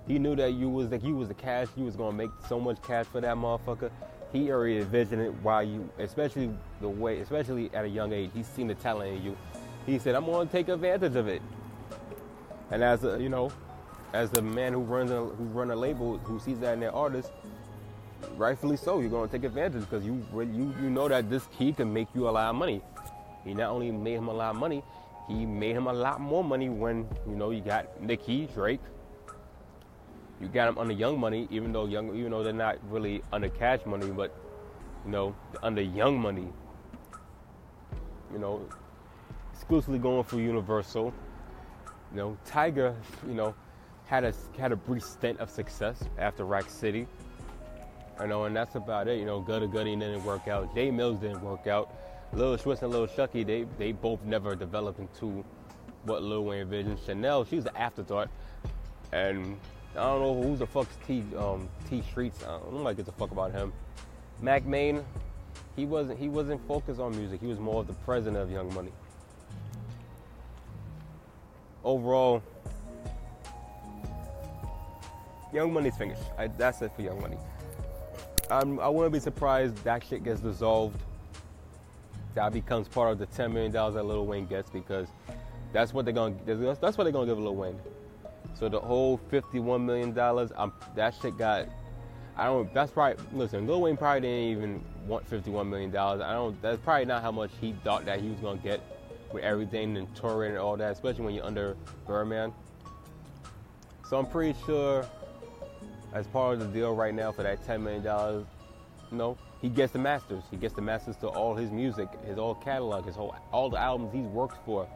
He 0.07 0.19
knew 0.19 0.35
that 0.37 0.53
you 0.53 0.69
was 0.69 0.89
like 0.89 1.03
you 1.03 1.15
was 1.15 1.27
the 1.27 1.33
cash. 1.33 1.67
You 1.75 1.83
was 1.83 1.95
gonna 1.95 2.15
make 2.15 2.31
so 2.47 2.59
much 2.59 2.81
cash 2.81 3.05
for 3.05 3.19
that 3.21 3.35
motherfucker. 3.35 3.91
He 4.31 4.51
already 4.51 4.77
envisioned 4.77 5.21
it 5.21 5.33
while 5.41 5.63
you, 5.63 5.89
especially 5.99 6.51
the 6.81 6.87
way, 6.87 7.19
especially 7.19 7.69
at 7.73 7.85
a 7.85 7.87
young 7.87 8.13
age, 8.13 8.31
he's 8.33 8.47
seen 8.47 8.67
the 8.67 8.75
talent 8.75 9.17
in 9.17 9.23
you. 9.23 9.37
He 9.85 9.99
said, 9.99 10.15
"I'm 10.15 10.25
gonna 10.25 10.49
take 10.49 10.69
advantage 10.69 11.15
of 11.15 11.27
it." 11.27 11.41
And 12.71 12.83
as 12.83 13.03
a, 13.03 13.21
you 13.21 13.29
know, 13.29 13.51
as 14.13 14.29
the 14.31 14.41
man 14.41 14.73
who 14.73 14.79
runs 14.79 15.11
a, 15.11 15.25
who 15.25 15.43
run 15.45 15.71
a 15.71 15.75
label 15.75 16.17
who 16.19 16.39
sees 16.39 16.59
that 16.59 16.73
in 16.73 16.79
their 16.79 16.95
artist, 16.95 17.31
rightfully 18.37 18.77
so, 18.77 18.99
you're 18.99 19.09
gonna 19.09 19.27
take 19.27 19.43
advantage 19.43 19.81
because 19.81 20.05
you 20.05 20.25
you 20.33 20.73
you 20.81 20.89
know 20.89 21.07
that 21.07 21.29
this 21.29 21.47
key 21.57 21.73
can 21.73 21.93
make 21.93 22.07
you 22.13 22.29
a 22.29 22.31
lot 22.31 22.49
of 22.49 22.55
money. 22.55 22.81
He 23.43 23.53
not 23.53 23.71
only 23.71 23.91
made 23.91 24.15
him 24.15 24.27
a 24.27 24.33
lot 24.33 24.51
of 24.51 24.57
money, 24.57 24.83
he 25.27 25.45
made 25.45 25.75
him 25.75 25.87
a 25.87 25.93
lot 25.93 26.21
more 26.21 26.43
money 26.43 26.69
when 26.69 27.07
you 27.27 27.35
know 27.35 27.49
you 27.51 27.61
got 27.61 28.01
Nicki, 28.01 28.47
Drake, 28.53 28.81
you 30.39 30.47
got 30.47 30.65
them 30.65 30.77
under 30.77 30.93
Young 30.93 31.19
Money, 31.19 31.47
even 31.49 31.71
though 31.71 31.85
young, 31.85 32.15
even 32.15 32.31
though 32.31 32.43
they're 32.43 32.53
not 32.53 32.77
really 32.89 33.23
under 33.33 33.49
Cash 33.49 33.85
Money, 33.85 34.07
but 34.07 34.35
you 35.05 35.11
know, 35.11 35.35
under 35.63 35.81
Young 35.81 36.19
Money. 36.19 36.47
You 38.31 38.39
know, 38.39 38.67
exclusively 39.53 39.99
going 39.99 40.23
for 40.23 40.39
Universal. 40.39 41.13
You 42.11 42.17
know, 42.17 42.37
Tyga, 42.45 42.95
you 43.27 43.33
know, 43.33 43.55
had 44.05 44.23
a 44.23 44.33
had 44.57 44.71
a 44.71 44.75
brief 44.75 45.03
stint 45.03 45.39
of 45.39 45.49
success 45.49 46.03
after 46.17 46.45
Rack 46.45 46.69
City. 46.69 47.07
You 48.21 48.27
know, 48.27 48.45
and 48.45 48.55
that's 48.55 48.75
about 48.75 49.07
it. 49.07 49.19
You 49.19 49.25
know, 49.25 49.41
Gudda 49.41 49.71
Guddy 49.71 49.95
didn't 49.95 50.23
work 50.23 50.47
out. 50.47 50.75
Jae 50.75 50.91
Millz 50.91 51.19
didn't 51.21 51.41
work 51.41 51.67
out. 51.67 51.93
Lil 52.33 52.57
Twist 52.57 52.83
and 52.83 52.91
Lil 52.91 53.07
Chuckee, 53.07 53.43
they 53.43 53.65
they 53.77 53.91
both 53.91 54.23
never 54.23 54.55
developed 54.55 54.99
into 54.99 55.43
what 56.03 56.21
Lil 56.21 56.45
Wayne 56.45 56.61
envisioned. 56.61 56.99
Shanell, 56.99 57.47
she 57.49 57.55
was 57.55 57.65
an 57.65 57.75
afterthought, 57.75 58.29
and 59.11 59.57
I 59.97 60.03
don't 60.03 60.21
know 60.21 60.41
who 60.43 60.55
the 60.55 60.67
fuck's 60.67 60.95
T 61.07 61.23
um, 61.37 61.67
T 61.89 62.03
Streets. 62.03 62.43
I 62.43 62.59
don't 62.59 62.83
like 62.83 62.97
give 62.97 63.07
a 63.07 63.11
fuck 63.13 63.31
about 63.31 63.51
him. 63.51 63.73
Mack 64.41 64.65
Maine, 64.65 65.03
he 65.75 65.85
wasn't 65.85 66.19
he 66.19 66.29
wasn't 66.29 66.65
focused 66.67 66.99
on 66.99 67.17
music. 67.17 67.41
He 67.41 67.47
was 67.47 67.59
more 67.59 67.81
of 67.81 67.87
the 67.87 67.93
president 67.93 68.37
of 68.37 68.51
Young 68.51 68.73
Money. 68.75 68.91
Overall, 71.83 72.43
Young 75.51 75.73
Money's 75.73 75.97
finished. 75.97 76.21
I, 76.37 76.47
that's 76.47 76.81
it 76.81 76.91
for 76.95 77.01
Young 77.01 77.19
Money. 77.19 77.37
I'm, 78.51 78.79
I 78.79 78.87
wouldn't 78.87 79.13
be 79.13 79.19
surprised 79.19 79.75
that 79.83 80.05
shit 80.05 80.23
gets 80.23 80.41
dissolved. 80.41 81.01
That 82.35 82.53
becomes 82.53 82.87
part 82.87 83.11
of 83.11 83.17
the 83.17 83.25
ten 83.25 83.51
million 83.51 83.71
dollars 83.71 83.95
that 83.95 84.03
Lil 84.03 84.27
Wayne 84.27 84.45
gets 84.45 84.69
because 84.69 85.07
that's 85.73 85.91
what 85.91 86.05
they're 86.05 86.13
gonna. 86.13 86.35
That's 86.45 86.97
what 86.97 87.03
they're 87.05 87.11
gonna 87.11 87.25
give 87.25 87.39
Lil 87.39 87.55
Wayne. 87.55 87.79
So 88.59 88.69
the 88.69 88.79
whole 88.79 89.17
fifty-one 89.29 89.85
million 89.85 90.13
dollars, 90.13 90.51
that 90.95 91.13
shit 91.21 91.37
got. 91.37 91.67
I 92.35 92.45
don't. 92.45 92.73
That's 92.73 92.91
probably 92.91 93.23
listen. 93.33 93.67
Lil 93.67 93.81
Wayne 93.81 93.97
probably 93.97 94.21
didn't 94.21 94.57
even 94.57 94.83
want 95.05 95.27
fifty-one 95.27 95.69
million 95.69 95.91
dollars. 95.91 96.21
I 96.21 96.33
don't. 96.33 96.59
That's 96.61 96.79
probably 96.81 97.05
not 97.05 97.21
how 97.21 97.31
much 97.31 97.51
he 97.61 97.73
thought 97.83 98.05
that 98.05 98.19
he 98.19 98.29
was 98.29 98.39
gonna 98.39 98.59
get 98.59 98.81
with 99.31 99.43
everything 99.43 99.97
and 99.97 100.13
touring 100.15 100.51
and 100.51 100.59
all 100.59 100.77
that, 100.77 100.91
especially 100.91 101.25
when 101.25 101.35
you're 101.35 101.45
under 101.45 101.75
Birdman. 102.07 102.53
So 104.09 104.17
I'm 104.17 104.25
pretty 104.25 104.57
sure, 104.65 105.05
as 106.13 106.25
part 106.27 106.53
of 106.53 106.59
the 106.59 106.67
deal 106.67 106.95
right 106.95 107.13
now 107.13 107.31
for 107.31 107.43
that 107.43 107.63
ten 107.65 107.83
million 107.83 108.03
dollars, 108.03 108.45
you 109.11 109.17
know, 109.17 109.37
he 109.61 109.69
gets 109.69 109.93
the 109.93 109.99
masters. 109.99 110.43
He 110.49 110.57
gets 110.57 110.73
the 110.73 110.81
masters 110.81 111.15
to 111.17 111.27
all 111.27 111.55
his 111.55 111.69
music, 111.69 112.07
his 112.25 112.37
whole 112.37 112.55
catalog, 112.55 113.05
his 113.05 113.15
whole 113.15 113.35
all 113.51 113.69
the 113.69 113.77
albums 113.77 114.13
he's 114.13 114.27
worked 114.27 114.63
for. 114.65 114.87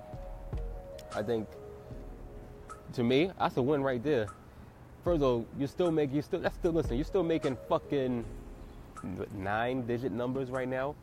I 1.14 1.22
think 1.22 1.48
to 2.94 3.04
me, 3.04 3.32
that's 3.40 3.58
a 3.58 3.62
win 3.62 3.84
right 3.84 4.04
there. 4.04 4.28
First 5.04 5.18
of 5.18 5.24
all, 5.24 5.46
you 5.58 5.68
still 5.68 5.92
make 5.92 6.14
you 6.14 6.22
still 6.22 6.40
that's 6.40 6.56
still 6.56 6.72
listen. 6.72 6.96
You're 6.96 7.06
still 7.06 7.24
making 7.24 7.58
fucking 7.68 8.24
nine 9.36 9.86
digit 9.88 10.12
numbers 10.12 10.50
right 10.50 10.68
now, 10.68 10.96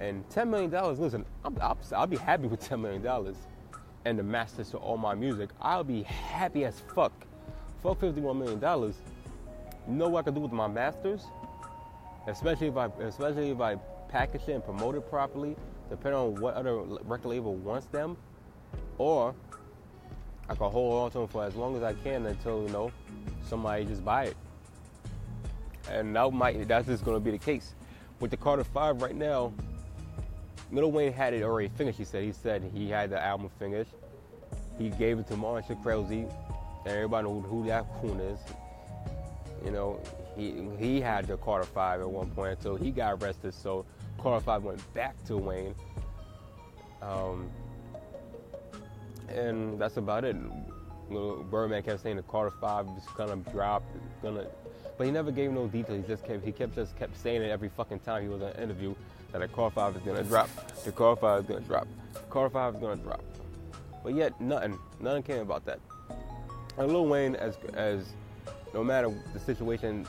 and 0.00 0.28
ten 0.30 0.50
million 0.50 0.70
dollars. 0.70 0.98
Listen, 0.98 1.24
I'm, 1.44 1.56
I'll, 1.60 1.78
I'll 1.94 2.06
be 2.06 2.16
happy 2.16 2.48
with 2.48 2.60
ten 2.60 2.82
million 2.82 3.02
dollars, 3.02 3.36
and 4.04 4.18
the 4.18 4.22
masters 4.22 4.70
to 4.70 4.78
all 4.78 4.96
my 4.96 5.14
music. 5.14 5.50
I'll 5.60 5.84
be 5.84 6.02
happy 6.02 6.64
as 6.64 6.80
fuck. 6.94 7.12
Fuck 7.82 8.00
fifty-one 8.00 8.38
million 8.38 8.58
dollars. 8.58 8.96
You 9.86 9.94
know 9.94 10.08
what 10.08 10.20
I 10.20 10.22
can 10.24 10.34
do 10.34 10.40
with 10.40 10.52
my 10.52 10.66
masters? 10.66 11.22
Especially 12.26 12.66
if 12.66 12.76
I, 12.76 12.86
especially 13.02 13.50
if 13.50 13.60
I 13.60 13.76
package 14.08 14.42
it 14.48 14.52
and 14.52 14.64
promote 14.64 14.96
it 14.96 15.08
properly, 15.08 15.54
depending 15.88 16.18
on 16.18 16.34
what 16.40 16.54
other 16.54 16.78
record 17.04 17.28
label 17.28 17.54
wants 17.54 17.86
them, 17.86 18.16
or 18.98 19.32
I 20.48 20.54
can 20.54 20.70
hold 20.70 21.04
on 21.04 21.10
to 21.12 21.18
them 21.18 21.28
for 21.28 21.44
as 21.44 21.54
long 21.56 21.76
as 21.76 21.82
I 21.82 21.94
can 21.94 22.26
until 22.26 22.62
you 22.62 22.68
know 22.68 22.92
somebody 23.48 23.84
just 23.84 24.04
buy 24.04 24.26
it. 24.26 24.36
And 25.90 26.14
that 26.16 26.32
might 26.32 26.66
that's 26.68 26.86
just 26.86 27.04
gonna 27.04 27.20
be 27.20 27.30
the 27.30 27.38
case. 27.38 27.74
With 28.20 28.30
the 28.30 28.36
Carter 28.36 28.64
Five 28.64 29.02
right 29.02 29.14
now, 29.14 29.52
Lil 30.72 30.90
Wayne 30.90 31.12
had 31.12 31.34
it 31.34 31.42
already 31.42 31.68
finished. 31.68 31.98
He 31.98 32.04
said 32.04 32.24
he 32.24 32.32
said 32.32 32.62
he 32.74 32.88
had 32.88 33.10
the 33.10 33.22
album 33.22 33.50
finished. 33.58 33.92
He 34.78 34.90
gave 34.90 35.18
it 35.18 35.26
to 35.28 35.36
Martin 35.36 35.76
Shkreli, 35.76 36.30
everybody 36.86 37.26
knows 37.26 37.44
who 37.48 37.66
that 37.66 37.86
coon 38.00 38.20
is. 38.20 38.38
You 39.64 39.70
know, 39.70 40.00
he 40.36 40.68
he 40.78 41.00
had 41.00 41.26
the 41.26 41.36
Carter 41.38 41.66
Five 41.66 42.00
at 42.00 42.08
one 42.08 42.30
point 42.30 42.58
until 42.58 42.76
he 42.76 42.90
got 42.90 43.22
arrested. 43.22 43.54
So 43.54 43.84
Carter 44.18 44.44
Five 44.44 44.62
went 44.64 44.94
back 44.94 45.22
to 45.24 45.36
Wayne. 45.36 45.74
Um, 47.02 47.50
and 49.28 49.78
that's 49.78 49.96
about 49.96 50.24
it. 50.24 50.36
Little 51.10 51.44
Birdman 51.44 51.82
kept 51.82 52.02
saying 52.02 52.16
the 52.16 52.22
Carter 52.22 52.54
Five 52.60 52.86
is 52.96 53.04
gonna 53.16 53.36
drop, 53.52 53.82
gonna, 54.22 54.46
but 54.98 55.04
he 55.04 55.12
never 55.12 55.30
gave 55.30 55.52
no 55.52 55.68
details. 55.68 56.02
He 56.02 56.08
just 56.08 56.24
kept 56.24 56.44
he 56.44 56.52
kept 56.52 56.74
just 56.74 56.96
kept 56.98 57.16
saying 57.16 57.42
it 57.42 57.50
every 57.50 57.68
fucking 57.68 58.00
time 58.00 58.22
he 58.22 58.28
was 58.28 58.42
in 58.42 58.48
an 58.48 58.62
interview 58.62 58.94
that 59.32 59.40
the 59.40 59.48
Carter 59.48 59.74
Five 59.74 59.96
is 59.96 60.02
gonna 60.02 60.24
drop, 60.24 60.48
the 60.84 60.92
Carter 60.92 61.20
Five 61.20 61.40
is 61.40 61.46
gonna 61.46 61.60
drop, 61.60 61.86
the 62.12 62.20
Carter 62.30 62.50
Five 62.50 62.74
is 62.74 62.80
gonna 62.80 63.02
drop. 63.02 63.22
But 64.02 64.14
yet 64.14 64.40
nothing, 64.40 64.78
nothing 65.00 65.22
came 65.22 65.40
about 65.40 65.64
that. 65.66 65.78
And 66.78 66.88
Lil 66.92 67.06
Wayne, 67.06 67.36
as 67.36 67.56
as 67.74 68.12
no 68.74 68.82
matter 68.82 69.12
the 69.32 69.40
situation 69.40 70.06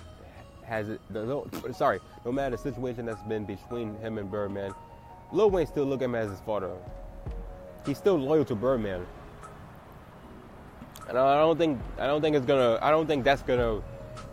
has 0.63 0.89
it, 0.89 0.99
the, 1.11 1.43
sorry, 1.73 1.99
no 2.25 2.31
matter 2.31 2.55
the 2.55 2.61
situation 2.61 3.05
that's 3.05 3.21
been 3.23 3.45
between 3.45 3.95
him 3.99 4.17
and 4.17 4.29
Birdman, 4.29 4.73
Lil 5.31 5.49
Wayne 5.49 5.67
still 5.67 5.85
look 5.85 6.01
at 6.01 6.05
him 6.05 6.15
as 6.15 6.29
his 6.29 6.39
father 6.41 6.71
he's 7.87 7.97
still 7.97 8.17
loyal 8.17 8.45
to 8.45 8.55
Birdman. 8.55 9.05
And 11.09 11.17
I 11.17 11.39
don't 11.39 11.57
think 11.57 11.79
I 11.97 12.05
don't 12.05 12.21
think 12.21 12.35
it's 12.35 12.45
gonna 12.45 12.77
I 12.81 12.91
don't 12.91 13.07
think 13.07 13.23
that's 13.23 13.41
gonna 13.41 13.81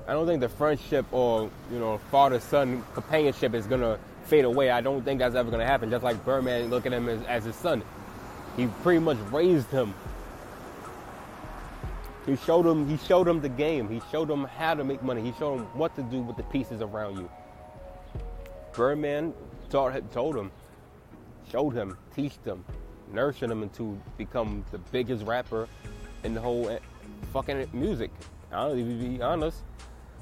I 0.06 0.12
don't 0.12 0.26
think 0.26 0.40
the 0.40 0.48
friendship 0.48 1.06
or 1.12 1.48
you 1.72 1.78
know 1.78 1.98
father 2.10 2.40
son 2.40 2.84
companionship 2.92 3.54
is 3.54 3.66
gonna 3.66 3.98
fade 4.24 4.44
away. 4.44 4.70
I 4.70 4.80
don't 4.80 5.02
think 5.02 5.20
that's 5.20 5.36
ever 5.36 5.50
gonna 5.50 5.64
happen. 5.64 5.88
Just 5.88 6.02
like 6.02 6.22
Birdman 6.24 6.68
look 6.68 6.84
at 6.84 6.92
him 6.92 7.08
as, 7.08 7.22
as 7.26 7.44
his 7.44 7.54
son, 7.54 7.82
he 8.56 8.66
pretty 8.82 8.98
much 8.98 9.18
raised 9.30 9.70
him. 9.70 9.94
He 12.26 12.36
showed 12.36 12.66
him 12.66 12.88
he 12.88 12.96
showed 13.06 13.28
him 13.28 13.40
the 13.40 13.48
game. 13.48 13.88
He 13.88 14.02
showed 14.10 14.28
him 14.28 14.44
how 14.44 14.74
to 14.74 14.82
make 14.82 15.02
money. 15.02 15.22
He 15.22 15.32
showed 15.38 15.60
him 15.60 15.66
what 15.78 15.94
to 15.94 16.02
do 16.02 16.20
with 16.22 16.36
the 16.36 16.42
pieces 16.44 16.82
around 16.82 17.18
you. 17.18 17.30
Birdman 18.72 19.32
taught, 19.70 20.10
told 20.12 20.36
him, 20.36 20.50
showed 21.48 21.74
him, 21.74 21.96
teached 22.16 22.44
him, 22.44 22.64
nurtured 23.12 23.50
him 23.50 23.62
into 23.62 24.00
become 24.16 24.64
the 24.70 24.78
biggest 24.78 25.24
rapper 25.24 25.68
in 26.22 26.34
the 26.34 26.40
whole 26.40 26.68
eh, 26.68 26.78
fucking 27.32 27.68
music. 27.72 28.10
I 28.52 28.68
don't 28.68 28.78
even 28.78 29.16
be 29.16 29.22
honest. 29.22 29.62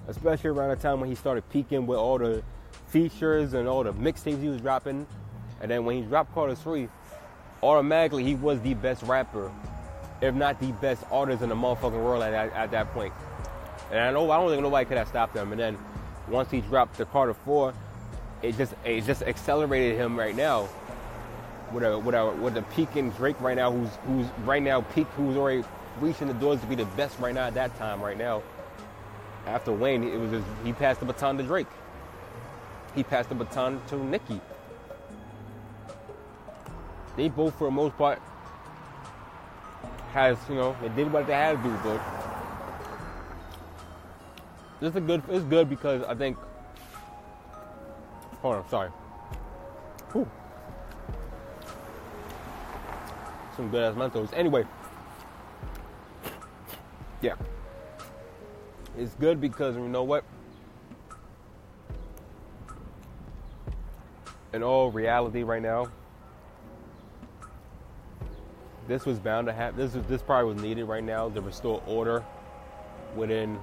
Especially 0.09 0.51
around 0.51 0.71
the 0.71 0.77
time 0.77 0.99
when 1.01 1.09
he 1.09 1.15
started 1.15 1.49
peaking 1.51 1.87
with 1.87 1.99
all 1.99 2.19
the 2.19 2.43
features 2.89 3.55
and 3.55 3.69
all 3.69 3.85
the 3.85 3.93
mixtapes 3.93 4.41
he 4.41 4.49
was 4.49 4.61
dropping. 4.61 5.07
And 5.61 5.71
then 5.71 5.85
when 5.85 5.97
he 5.97 6.03
dropped 6.03 6.35
Carter 6.35 6.57
3, 6.57 6.89
automatically 7.62 8.25
he 8.25 8.35
was 8.35 8.61
the 8.61 8.75
best 8.75 9.03
rapper, 9.05 9.53
if 10.21 10.35
not 10.35 10.59
the 10.61 10.73
best 10.73 11.05
artist 11.11 11.43
in 11.43 11.51
the 11.51 11.55
motherfucking 11.55 12.03
world 12.03 12.23
at, 12.23 12.33
at, 12.33 12.53
at 12.53 12.71
that 12.73 12.93
point. 12.93 13.12
And 13.91 14.01
I 14.01 14.11
know 14.11 14.29
I 14.31 14.39
don't 14.39 14.51
think 14.51 14.62
nobody 14.62 14.87
could 14.87 14.99
have 14.99 15.09
stopped 15.09 15.37
him. 15.37 15.53
And 15.53 15.61
then 15.61 15.79
once 16.29 16.51
he 16.51 16.62
dropped 16.62 16.99
the 16.99 17.05
Carter 17.05 17.35
4, 17.35 17.73
it 18.43 18.57
just 18.57 18.75
it 18.85 19.03
just 19.05 19.23
accelerated 19.23 19.97
him 19.97 20.19
right 20.19 20.35
now 20.35 20.69
with 21.73 21.85
a 21.85 21.99
with 21.99 22.14
a 22.14 22.31
with 22.33 22.57
a 22.57 22.62
peaking 22.75 23.11
Drake 23.11 23.41
right 23.41 23.57
now, 23.57 23.73
who's 23.73 23.91
who's 24.07 24.26
right 24.45 24.62
now 24.62 24.81
peak, 24.81 25.07
who's 25.17 25.37
already 25.37 25.64
reaching 26.00 26.29
the 26.29 26.35
doors 26.35 26.61
to 26.61 26.67
be 26.67 26.75
the 26.75 26.85
best 26.85 27.19
right 27.19 27.35
now 27.35 27.47
at 27.47 27.55
that 27.55 27.76
time 27.76 28.00
right 28.00 28.17
now. 28.17 28.43
After 29.47 29.73
Wayne, 29.73 30.05
it 30.05 30.19
was 30.19 30.31
just, 30.31 30.47
he 30.64 30.73
passed 30.73 31.00
the 31.00 31.07
baton 31.07 31.37
to 31.38 31.43
Drake. 31.43 31.67
He 32.95 33.02
passed 33.02 33.29
the 33.29 33.35
baton 33.35 33.81
to 33.88 33.97
Nicki. 33.97 34.41
They 37.17 37.29
both, 37.29 37.55
for 37.59 37.64
the 37.64 37.71
most 37.71 37.97
part, 37.99 38.21
has 40.12 40.38
you 40.49 40.55
know 40.55 40.76
they 40.81 40.88
did 40.91 41.12
what 41.12 41.26
they 41.26 41.33
had 41.33 41.57
to 41.57 41.62
do, 41.62 41.79
but 41.83 42.00
this 44.81 44.95
is 44.95 45.02
good. 45.02 45.23
It's 45.29 45.45
good 45.45 45.69
because 45.69 46.02
I 46.05 46.14
think. 46.14 46.37
Hold 48.41 48.57
on, 48.57 48.69
sorry. 48.69 48.91
Whew. 50.12 50.29
Some 53.56 53.68
good 53.68 53.82
ass 53.82 53.94
Mentos. 53.94 54.32
Anyway, 54.32 54.64
yeah, 57.21 57.35
it's 58.97 59.14
good 59.14 59.40
because 59.40 59.76
you 59.76 59.88
know 59.88 60.02
what. 60.02 60.25
In 64.52 64.62
all 64.62 64.90
reality, 64.90 65.42
right 65.44 65.62
now, 65.62 65.90
this 68.87 69.06
was 69.06 69.18
bound 69.18 69.47
to 69.47 69.52
happen. 69.52 69.78
This 69.78 69.94
was, 69.94 70.04
this 70.06 70.23
probably 70.23 70.52
was 70.52 70.62
needed 70.62 70.85
right 70.85 71.02
now 71.02 71.30
to 71.30 71.40
restore 71.40 71.82
order 71.87 72.23
within 73.16 73.59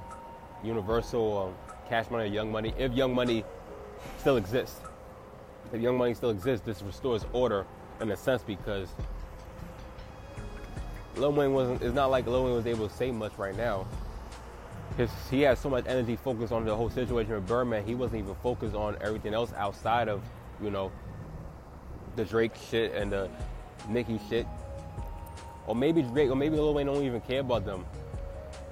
Universal, 0.64 1.38
um, 1.38 1.78
Cash 1.88 2.10
Money, 2.10 2.24
or 2.24 2.34
Young 2.34 2.52
Money. 2.52 2.74
If 2.78 2.94
Young 2.94 3.14
Money 3.14 3.44
still 4.18 4.38
exists, 4.38 4.82
if 5.72 5.82
Young 5.82 5.98
Money 5.98 6.14
still 6.14 6.32
exists, 6.32 6.66
this 6.66 6.82
restores 6.82 7.26
order 7.34 7.66
in 8.02 8.10
a 8.12 8.18
sense 8.18 8.42
because 8.42 8.90
Lil 11.16 11.34
Wayne 11.34 11.54
wasn't. 11.54 11.82
It's 11.82 11.96
not 11.96 12.08
like 12.08 12.28
Lil 12.28 12.46
Wayne 12.46 12.54
was 12.54 12.68
able 12.68 12.88
to 12.88 12.96
say 12.96 13.12
much 13.12 13.38
right 13.38 13.56
now. 13.56 13.86
His, 14.98 15.10
he 15.30 15.42
had 15.42 15.58
so 15.58 15.70
much 15.70 15.86
energy 15.88 16.16
focused 16.16 16.52
on 16.52 16.66
the 16.66 16.76
whole 16.76 16.90
situation 16.90 17.34
with 17.34 17.48
Birdman. 17.48 17.86
He 17.86 17.96
wasn't 17.96 18.24
even 18.24 18.36
focused 18.36 18.76
on 18.76 18.98
everything 19.02 19.34
else 19.34 19.54
outside 19.56 20.10
of, 20.10 20.22
you 20.62 20.70
know, 20.70 20.92
the 22.16 22.26
Drake 22.26 22.54
shit 22.70 22.94
and 22.94 23.12
the 23.12 23.30
Nicki 23.88 24.20
shit. 24.30 24.46
Or 25.68 25.76
maybe 25.76 26.02
Drake, 26.02 26.30
or 26.30 26.36
maybe 26.36 26.56
Lil 26.56 26.74
Wayne 26.74 26.88
don't 26.88 27.04
even 27.04 27.22
care 27.22 27.42
about 27.42 27.66
them. 27.66 27.86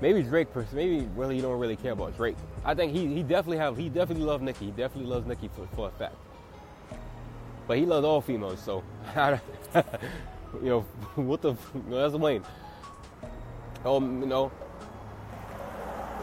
Maybe 0.02 0.22
Drake, 0.22 0.48
maybe 0.74 1.08
really 1.16 1.36
you 1.36 1.42
don't 1.42 1.60
really 1.60 1.76
care 1.76 1.94
about 1.94 2.16
Drake. 2.18 2.36
I 2.66 2.74
think 2.76 2.92
he 2.92 3.08
he 3.08 3.24
definitely 3.24 3.58
have 3.58 3.78
he 3.78 3.90
definitely 3.90 4.26
loves 4.26 4.44
Nicki. 4.44 4.66
He 4.66 4.72
definitely 4.72 5.10
loves 5.10 5.26
Nicki 5.26 5.50
for, 5.50 5.68
for 5.76 5.88
a 5.88 5.92
fact. 5.92 6.16
But 7.68 7.78
he 7.78 7.86
loves 7.86 8.06
all 8.06 8.22
females, 8.22 8.60
so 8.62 8.84
you 10.56 10.70
know 10.70 10.82
what 11.16 11.42
the 11.42 11.56
that's 11.90 12.14
Wayne. 12.14 12.44
Um, 13.86 14.22
you 14.22 14.28
know, 14.28 14.52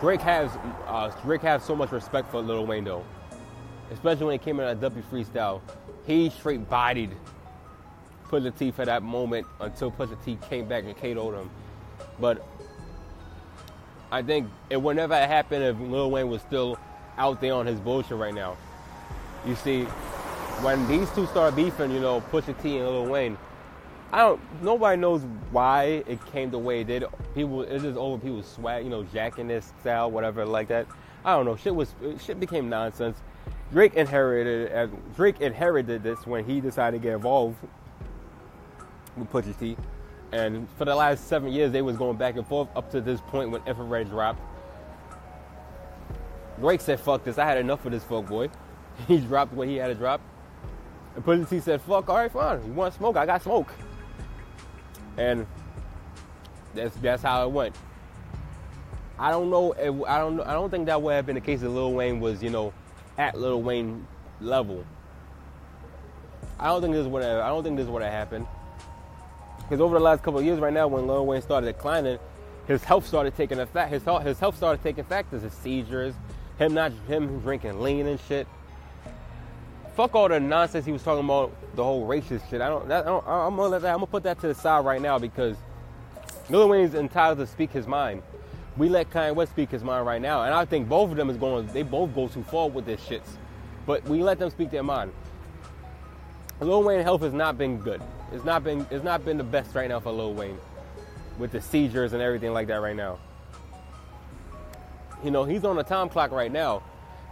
Drake 0.01 0.21
has 0.21 0.51
uh, 0.87 1.11
Drake 1.23 1.43
has 1.43 1.65
so 1.65 1.75
much 1.75 1.93
respect 1.93 2.31
for 2.31 2.41
Lil 2.41 2.67
Wayne 2.67 2.85
though, 2.85 3.05
especially 3.91 4.27
when 4.27 4.35
it 4.35 4.43
came 4.43 4.61
in 4.61 4.67
that 4.67 4.81
W 4.81 5.03
freestyle. 5.11 5.61
He 6.07 6.29
straight 6.31 6.69
bodied 6.69 7.11
Pusha 8.29 8.57
T 8.57 8.71
for 8.71 8.85
that 8.85 9.03
moment 9.03 9.47
until 9.61 9.91
Pusha 9.91 10.23
T 10.25 10.39
came 10.49 10.67
back 10.67 10.85
and 10.85 10.97
KO'd 10.97 11.35
him. 11.35 11.51
But 12.21 12.47
I 14.11 14.23
think 14.23 14.49
it 14.71 14.81
would 14.81 14.97
never 14.97 15.15
if 15.63 15.79
Lil 15.79 16.11
Wayne 16.11 16.29
was 16.29 16.43
still 16.43 16.79
out 17.17 17.41
there 17.41 17.55
on 17.55 17.67
his 17.67 17.79
bullshit 17.79 18.19
right 18.19 18.35
now. 18.35 18.57
You 19.47 19.55
see, 19.55 19.85
when 20.63 20.87
these 20.89 21.11
two 21.13 21.27
start 21.27 21.55
beefing, 21.57 21.91
you 21.91 22.01
know, 22.01 22.21
Pusha 22.33 22.61
T 22.63 22.79
and 22.79 22.87
Lil 22.87 23.07
Wayne, 23.07 23.39
I 24.15 24.19
don't. 24.19 24.41
Nobody 24.63 24.97
knows 24.97 25.23
why 25.51 26.05
it 26.07 26.25
came 26.27 26.49
the 26.49 26.59
way 26.59 26.83
it 26.83 26.87
did. 26.87 27.05
People, 27.35 27.63
it's 27.63 27.83
just 27.83 27.99
over 27.99 28.17
people 28.17 28.45
swag, 28.45 28.85
you 28.85 28.91
know, 28.91 29.03
jacking 29.03 29.49
this 29.49 29.73
style, 29.81 30.09
whatever, 30.09 30.47
like 30.47 30.69
that. 30.69 30.87
I 31.25 31.35
don't 31.35 31.45
know. 31.45 31.57
Shit 31.57 31.75
was, 31.75 31.93
shit 32.25 32.39
became 32.39 32.69
nonsense. 32.69 33.19
Drake 33.73 33.95
inherited, 33.95 34.73
uh, 34.73 34.87
Drake 35.17 35.41
inherited 35.41 36.05
this 36.05 36.29
when 36.29 36.45
he 36.45 36.61
decided 36.61 36.99
to 36.99 37.03
get 37.03 37.15
involved 37.15 37.57
with 39.17 39.33
Pusha 39.33 39.59
T. 39.59 39.77
And 40.31 40.69
for 40.79 40.85
the 40.85 40.95
last 40.95 41.27
seven 41.27 41.51
years, 41.51 41.73
they 41.73 41.83
was 41.83 41.97
going 41.97 42.17
back 42.17 42.37
and 42.37 42.47
forth 42.47 42.69
up 42.77 42.93
to 42.93 43.01
this 43.01 43.21
point 43.21 43.51
when 43.51 43.63
Infrared 43.67 44.11
dropped. 44.11 44.41
Drake 46.61 46.83
said, 46.83 47.01
fuck 47.01 47.25
this. 47.25 47.37
I 47.37 47.47
had 47.47 47.59
enough 47.59 47.85
of 47.85 47.91
this 47.91 48.05
fuck 48.05 48.27
boy. 48.27 48.49
he 49.09 49.19
dropped 49.19 49.53
what 49.55 49.67
he 49.67 49.75
had 49.75 49.89
to 49.89 49.97
drop. 49.97 50.21
And 51.17 51.25
Pusha 51.25 51.51
T 51.51 51.59
said, 51.59 51.81
fuck, 51.81 52.09
all 52.09 52.15
right, 52.15 52.31
fine. 52.31 52.65
You 52.65 52.75
want 52.75 52.95
smoke? 52.95 53.17
I 53.17 53.27
got 53.27 53.43
smoke. 53.43 53.73
And 55.17 55.47
that's 56.75 56.97
that's 56.97 57.23
how 57.23 57.47
it 57.47 57.51
went. 57.51 57.75
I 59.19 59.31
don't 59.31 59.51
know. 59.51 59.73
If, 59.73 60.03
I 60.07 60.19
don't. 60.19 60.41
I 60.41 60.53
don't 60.55 60.71
think 60.71 60.87
that 60.87 61.01
would 61.01 61.15
have 61.15 61.27
been 61.27 61.37
the 61.37 61.41
case 61.41 61.63
if 61.63 61.69
Lil 61.69 61.93
Wayne 61.93 62.21
was, 62.21 62.43
you 62.43 62.51
know, 62.51 62.73
at 63.17 63.39
Lil 63.39 63.63
Wayne 63.63 64.07
level. 64.41 64.85
I 66.59 66.67
don't 66.67 66.83
think 66.83 66.95
this 66.95 67.07
would 67.07 67.23
have. 67.23 67.41
I 67.41 67.49
don't 67.49 67.63
think 67.63 67.77
this 67.77 67.87
would 67.87 68.03
have 68.03 68.13
happened. 68.13 68.47
Because 69.59 69.81
over 69.81 69.95
the 69.95 70.05
last 70.05 70.23
couple 70.23 70.41
of 70.41 70.45
years, 70.45 70.61
right 70.61 70.73
now, 70.73 70.89
when 70.89 71.07
Lil 71.07 71.27
Wayne 71.27 71.43
started 71.43 71.67
declining, 71.67 72.19
his 72.67 72.83
health 72.85 73.07
started 73.07 73.37
taking 73.37 73.59
effect. 73.61 73.91
His 73.93 74.03
health, 74.03 74.25
his 74.25 74.39
health 74.39 74.57
started 74.57 74.83
taking 74.83 75.05
factors. 75.05 75.43
His 75.43 75.53
seizures, 75.53 76.15
him 76.59 76.75
not 76.75 76.93
him 77.09 77.41
drinking 77.41 77.81
lean 77.81 78.07
and 78.07 78.19
shit. 78.29 78.47
Fuck 79.97 80.15
all 80.15 80.29
the 80.29 80.41
nonsense 80.41 80.85
he 80.85 80.93
was 80.93 81.03
talking 81.03 81.25
about, 81.25 81.53
the 81.77 81.85
whole 81.85 82.07
racist 82.07 82.49
shit. 82.51 82.61
I 82.61 82.69
don't. 82.69 82.89
That, 82.89 83.05
I 83.05 83.09
don't 83.09 83.27
I'm 83.27 83.57
gonna 83.57 83.69
let 83.69 83.83
that. 83.83 83.93
I'm 83.93 83.99
gonna 83.99 84.07
put 84.07 84.25
that 84.25 84.41
to 84.41 84.49
the 84.49 84.55
side 84.55 84.85
right 84.85 85.01
now 85.01 85.19
because 85.19 85.57
Lil 86.51 86.69
Wayne's 86.69 86.95
entitled 86.95 87.39
to 87.39 87.47
speak 87.47 87.71
his 87.71 87.87
mind. 87.87 88.23
We 88.77 88.89
let 88.89 89.11
Kanye 89.11 89.35
West 89.35 89.53
speak 89.53 89.71
his 89.71 89.85
mind 89.85 90.05
right 90.05 90.21
now, 90.21 90.43
and 90.43 90.53
I 90.53 90.65
think 90.65 90.89
both 90.89 91.11
of 91.11 91.17
them 91.17 91.31
is 91.31 91.37
going. 91.37 91.67
They 91.69 91.85
both 91.85 92.13
go 92.15 92.27
too 92.27 92.43
far 92.43 92.69
with 92.69 92.87
this 92.87 93.01
shits, 93.03 93.37
but 93.87 94.03
we 94.05 94.23
let 94.23 94.41
them 94.41 94.51
speak 94.51 94.71
their 94.71 94.83
mind. 94.83 95.13
Lil 96.61 96.83
Wayne 96.83 97.03
health 97.03 97.23
has 97.23 97.33
not 97.33 97.57
been 97.57 97.79
good. 97.79 98.03
It's 98.33 98.45
not 98.45 98.65
been 98.65 98.85
it's 98.91 99.05
not 99.05 99.25
been 99.25 99.39
the 99.39 99.45
best 99.45 99.75
right 99.77 99.89
now 99.89 100.01
for 100.01 100.11
Lil 100.11 100.35
Wayne 100.35 100.59
with 101.39 101.53
the 101.53 101.61
seizures 101.61 102.13
and 102.13 102.23
everything 102.23 102.53
like 102.53 102.67
that 102.67 102.81
right 102.81 102.97
now. 102.97 103.19
You 105.23 105.31
know, 105.31 105.45
he's 105.45 105.65
on 105.65 105.79
a 105.79 105.85
time 105.85 106.09
clock 106.09 106.33
right 106.33 106.53
now. 106.53 106.83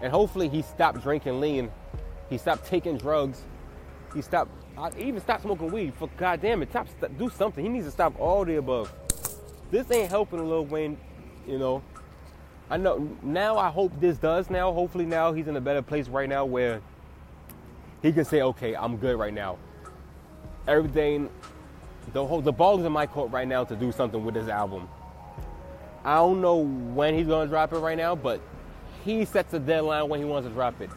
And 0.01 0.11
hopefully 0.11 0.49
he 0.49 0.63
stopped 0.63 1.03
drinking 1.03 1.41
lean. 1.41 1.71
He 2.33 2.39
stopped 2.39 2.67
taking 2.67 2.99
drugs. 2.99 3.43
He 4.15 4.23
stopped 4.23 4.51
he 4.97 5.05
even 5.05 5.21
stopped 5.21 5.43
smoking 5.43 5.71
weed. 5.71 5.95
For 5.95 6.09
goddamn 6.17 6.63
it, 6.63 6.71
stop, 6.71 6.89
do 7.19 7.31
something. 7.31 7.63
He 7.63 7.69
needs 7.71 7.85
to 7.87 7.93
stop 7.93 8.19
all 8.19 8.45
the 8.45 8.57
above. 8.57 8.93
This 9.71 9.91
ain't 9.91 10.11
helping 10.11 10.49
Lil 10.49 10.65
Wayne, 10.65 10.99
you 11.47 11.59
know. 11.59 11.83
I 12.71 12.79
know 12.79 13.17
now 13.23 13.59
I 13.59 13.69
hope 13.71 13.93
this 14.01 14.17
does 14.17 14.51
now. 14.51 14.73
Hopefully 14.73 15.05
now 15.05 15.33
he's 15.33 15.47
in 15.47 15.57
a 15.57 15.61
better 15.61 15.83
place 15.83 16.09
right 16.09 16.29
now 16.29 16.45
where 16.45 16.81
he 18.01 18.13
can 18.13 18.25
say, 18.25 18.43
okay, 18.43 18.75
I'm 18.75 18.97
good 18.97 19.19
right 19.19 19.33
now 19.33 19.59
everything. 20.67 21.29
The 22.13 22.25
whole 22.25 22.41
the 22.41 22.53
ball 22.53 22.79
is 22.79 22.85
in 22.85 22.93
my 22.93 23.07
court 23.07 23.31
right 23.31 23.47
now 23.47 23.65
to 23.65 23.77
do 23.77 23.93
something 23.93 24.25
with 24.25 24.35
this 24.35 24.49
album. 24.49 24.89
I 26.05 26.17
don't 26.17 26.41
know 26.41 26.59
when 26.59 27.15
he's 27.15 27.27
gonna 27.27 27.49
drop 27.49 27.73
it 27.73 27.79
right 27.79 27.97
now, 27.97 28.15
but 28.15 28.41
he 29.05 29.25
sets 29.25 29.55
a 29.55 29.59
deadline 29.59 30.09
when 30.09 30.21
he 30.21 30.25
wants 30.25 30.49
to 30.49 30.53
drop 30.53 30.81
it. 30.81 30.91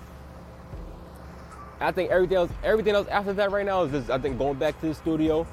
I 1.80 1.92
think 1.92 2.10
everything 2.12 2.38
else, 2.38 2.52
everything 2.64 2.96
else 2.96 3.08
after 3.10 3.34
that 3.34 3.52
right 3.52 3.66
now 3.66 3.84
is 3.84 3.92
just 3.92 4.10
I 4.10 4.18
think 4.18 4.38
going 4.38 4.58
back 4.58 4.80
to 4.82 4.88
the 4.88 4.96
studio. 4.96 5.46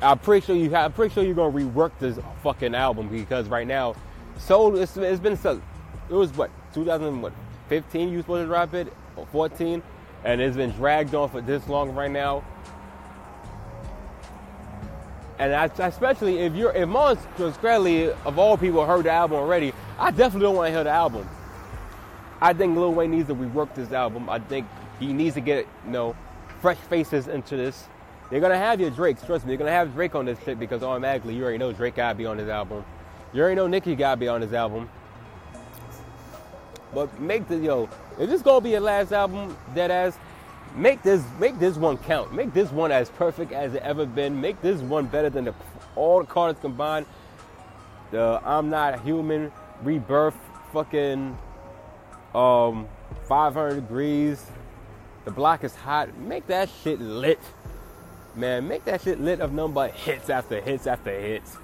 I'm 0.00 0.18
pretty 0.18 0.46
sure 0.46 0.54
you 0.54 0.70
have, 0.70 0.86
I'm 0.86 0.92
pretty 0.92 1.12
sure 1.12 1.24
you're 1.24 1.34
gonna 1.34 1.52
rework 1.52 1.90
this 1.98 2.18
fucking 2.42 2.74
album 2.74 3.08
because 3.08 3.48
right 3.48 3.66
now, 3.66 3.96
so 4.38 4.76
it's, 4.76 4.96
it's 4.96 5.20
been 5.20 5.36
so 5.36 5.60
it 6.08 6.14
was 6.14 6.32
what 6.32 6.50
2015 6.74 8.08
you 8.08 8.20
supposed 8.20 8.44
to 8.44 8.46
drop 8.46 8.74
it 8.74 8.92
or 9.16 9.26
14, 9.26 9.82
and 10.24 10.40
it's 10.40 10.56
been 10.56 10.70
dragged 10.70 11.14
on 11.14 11.28
for 11.28 11.40
this 11.40 11.66
long 11.68 11.94
right 11.94 12.10
now. 12.10 12.44
And 15.38 15.52
I, 15.52 15.64
especially 15.64 16.38
if 16.38 16.54
you're 16.54 16.72
if 16.72 16.88
Martin 16.88 17.22
Shkreli 17.36 18.16
of 18.24 18.38
all 18.38 18.56
people 18.56 18.86
heard 18.86 19.04
the 19.04 19.10
album 19.10 19.38
already, 19.38 19.72
I 19.98 20.12
definitely 20.12 20.46
don't 20.46 20.56
want 20.56 20.68
to 20.68 20.72
hear 20.72 20.84
the 20.84 20.90
album. 20.90 21.28
I 22.40 22.52
think 22.52 22.76
Lil 22.76 22.92
Wayne 22.94 23.10
needs 23.10 23.28
to 23.28 23.34
rework 23.34 23.74
this 23.74 23.92
album. 23.92 24.28
I 24.30 24.38
think 24.38 24.66
He 25.02 25.12
needs 25.12 25.34
to 25.34 25.40
get 25.40 25.66
you 25.84 25.90
know 25.90 26.16
fresh 26.60 26.78
faces 26.78 27.28
into 27.28 27.56
this. 27.56 27.86
They're 28.30 28.40
gonna 28.40 28.56
have 28.56 28.80
your 28.80 28.90
Drake, 28.90 29.18
trust 29.26 29.44
me. 29.44 29.50
They're 29.50 29.58
gonna 29.58 29.70
have 29.70 29.92
Drake 29.92 30.14
on 30.14 30.24
this 30.24 30.38
shit 30.44 30.58
because 30.58 30.82
automatically 30.82 31.34
you 31.34 31.42
already 31.42 31.58
know 31.58 31.72
Drake 31.72 31.96
gotta 31.96 32.14
be 32.14 32.24
on 32.24 32.38
his 32.38 32.48
album. 32.48 32.84
You 33.32 33.42
already 33.42 33.56
know 33.56 33.66
Nicki 33.66 33.94
gotta 33.96 34.16
be 34.16 34.28
on 34.28 34.40
his 34.40 34.52
album. 34.52 34.88
But 36.94 37.20
make 37.20 37.48
the 37.48 37.56
yo, 37.56 37.88
if 38.18 38.30
this 38.30 38.42
gonna 38.42 38.60
be 38.60 38.70
your 38.70 38.80
last 38.80 39.12
album, 39.12 39.56
dead 39.74 39.90
ass, 39.90 40.16
make 40.76 41.02
this 41.02 41.22
make 41.40 41.58
this 41.58 41.76
one 41.76 41.98
count. 41.98 42.32
Make 42.32 42.54
this 42.54 42.70
one 42.70 42.92
as 42.92 43.10
perfect 43.10 43.52
as 43.52 43.74
it 43.74 43.82
ever 43.82 44.06
been. 44.06 44.40
Make 44.40 44.60
this 44.62 44.80
one 44.80 45.06
better 45.06 45.30
than 45.30 45.44
the, 45.46 45.54
all 45.96 46.20
the 46.20 46.26
cards 46.26 46.60
combined. 46.60 47.06
The 48.12 48.40
I'm 48.44 48.70
Not 48.70 49.00
Human, 49.00 49.50
Rebirth, 49.82 50.36
fucking 50.72 51.36
um 52.34 52.88
500 53.26 53.74
degrees. 53.74 54.44
The 55.24 55.30
block 55.30 55.64
is 55.64 55.74
hot. 55.74 56.16
Make 56.18 56.46
that 56.48 56.68
shit 56.82 57.00
lit. 57.00 57.38
Man, 58.34 58.66
make 58.66 58.84
that 58.86 59.02
shit 59.02 59.20
lit 59.20 59.40
of 59.40 59.52
nothing 59.52 59.74
but 59.74 59.90
hits 59.92 60.30
after 60.30 60.60
hits 60.60 60.86
after 60.86 61.10
hits. 61.10 61.56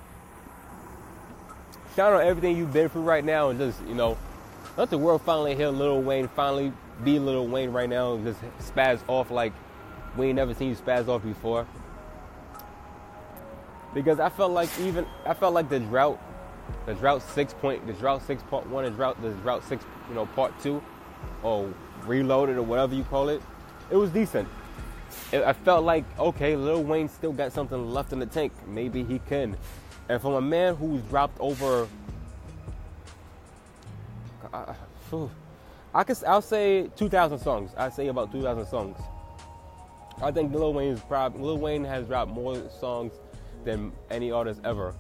Shout 1.96 2.12
out 2.12 2.22
everything 2.22 2.56
you've 2.56 2.72
been 2.72 2.88
through 2.88 3.02
right 3.02 3.24
now 3.24 3.48
and 3.48 3.58
just, 3.58 3.80
you 3.86 3.94
know, 3.94 4.16
let 4.76 4.90
the 4.90 4.98
world 4.98 5.22
finally 5.22 5.56
hear 5.56 5.68
Lil 5.70 6.02
Wayne 6.02 6.28
finally 6.28 6.72
be 7.02 7.18
Lil 7.18 7.48
Wayne 7.48 7.72
right 7.72 7.88
now 7.88 8.14
and 8.14 8.24
just 8.24 8.40
spaz 8.60 9.00
off 9.08 9.30
like 9.30 9.52
we 10.16 10.28
ain't 10.28 10.36
never 10.36 10.54
seen 10.54 10.68
you 10.68 10.76
spaz 10.76 11.08
off 11.08 11.22
before. 11.22 11.66
Because 13.94 14.20
I 14.20 14.28
felt 14.28 14.52
like 14.52 14.68
even 14.78 15.06
I 15.26 15.34
felt 15.34 15.54
like 15.54 15.68
the 15.68 15.80
drought, 15.80 16.20
the 16.86 16.94
drought 16.94 17.22
six 17.22 17.54
point, 17.54 17.86
the 17.86 17.94
drought 17.94 18.24
six 18.26 18.42
part 18.44 18.68
one, 18.68 18.84
and 18.84 18.94
drought 18.94 19.20
the 19.22 19.30
drought 19.30 19.64
six, 19.64 19.84
you 20.08 20.14
know, 20.14 20.26
part 20.26 20.52
two, 20.62 20.82
or 21.42 21.72
reloaded 22.06 22.56
or 22.56 22.62
whatever 22.62 22.94
you 22.94 23.04
call 23.04 23.28
it, 23.28 23.42
it 23.90 23.96
was 23.96 24.10
decent. 24.10 24.48
It, 25.32 25.42
I 25.42 25.52
felt 25.52 25.84
like 25.84 26.04
okay, 26.18 26.56
Lil 26.56 26.82
Wayne 26.82 27.08
still 27.08 27.32
got 27.32 27.52
something 27.52 27.90
left 27.90 28.12
in 28.12 28.18
the 28.18 28.26
tank. 28.26 28.52
Maybe 28.66 29.04
he 29.04 29.18
can. 29.20 29.56
And 30.08 30.20
from 30.20 30.34
a 30.34 30.40
man 30.40 30.74
who's 30.76 31.02
dropped 31.02 31.38
over 31.40 31.86
I, 34.52 34.74
I 35.94 36.04
could, 36.04 36.24
I'll 36.24 36.42
say 36.42 36.90
2,000 36.96 37.38
songs. 37.38 37.70
I 37.76 37.88
say 37.88 38.08
about 38.08 38.32
2,000 38.32 38.66
songs. 38.66 38.98
I 40.20 40.30
think 40.30 40.52
Lil 40.52 40.72
Wayne's 40.72 41.00
probably 41.00 41.42
Lil 41.42 41.58
Wayne 41.58 41.84
has 41.84 42.06
dropped 42.06 42.32
more 42.32 42.56
songs 42.80 43.12
than 43.64 43.92
any 44.10 44.32
artist 44.32 44.60
ever. 44.64 44.94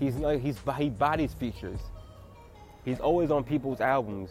He's 0.00 0.16
like 0.16 0.40
he's 0.40 0.58
he 0.76 0.90
bodies 0.90 1.32
features. 1.32 1.78
He's 2.86 3.00
always 3.00 3.32
on 3.32 3.42
people's 3.42 3.80
albums. 3.80 4.30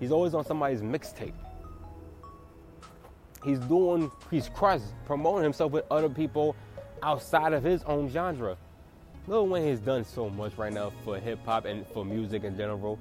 He's 0.00 0.10
always 0.10 0.34
on 0.34 0.44
somebody's 0.44 0.82
mixtape. 0.82 1.32
He's 3.44 3.60
doing 3.60 4.10
he's 4.28 4.48
cross 4.48 4.82
promoting 5.06 5.44
himself 5.44 5.70
with 5.70 5.84
other 5.88 6.08
people 6.08 6.56
outside 7.02 7.52
of 7.52 7.62
his 7.62 7.84
own 7.84 8.10
genre. 8.10 8.56
Lil 9.28 9.46
Wayne 9.46 9.68
has 9.68 9.78
done 9.78 10.04
so 10.04 10.28
much 10.28 10.58
right 10.58 10.72
now 10.72 10.92
for 11.04 11.16
hip 11.16 11.38
hop 11.44 11.64
and 11.64 11.86
for 11.94 12.04
music 12.04 12.42
in 12.42 12.56
general. 12.56 12.98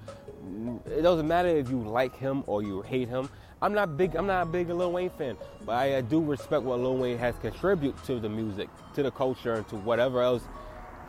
It 0.85 1.01
doesn't 1.01 1.27
matter 1.27 1.49
if 1.49 1.67
you 1.71 1.79
like 1.79 2.15
him 2.15 2.43
or 2.45 2.61
you 2.61 2.83
hate 2.83 3.09
him. 3.09 3.27
I'm 3.59 3.73
not 3.73 3.97
big. 3.97 4.15
I'm 4.15 4.27
not 4.27 4.43
a 4.43 4.45
big 4.45 4.69
Lil 4.69 4.91
Wayne 4.91 5.09
fan, 5.09 5.35
but 5.65 5.73
I, 5.73 5.97
I 5.97 6.01
do 6.01 6.21
respect 6.21 6.61
what 6.61 6.79
Lil 6.79 6.97
Wayne 6.97 7.17
has 7.17 7.35
contributed 7.39 8.03
to 8.03 8.19
the 8.19 8.29
music, 8.29 8.69
to 8.93 9.01
the 9.01 9.11
culture, 9.11 9.53
and 9.53 9.67
to 9.69 9.77
whatever 9.77 10.21
else 10.21 10.43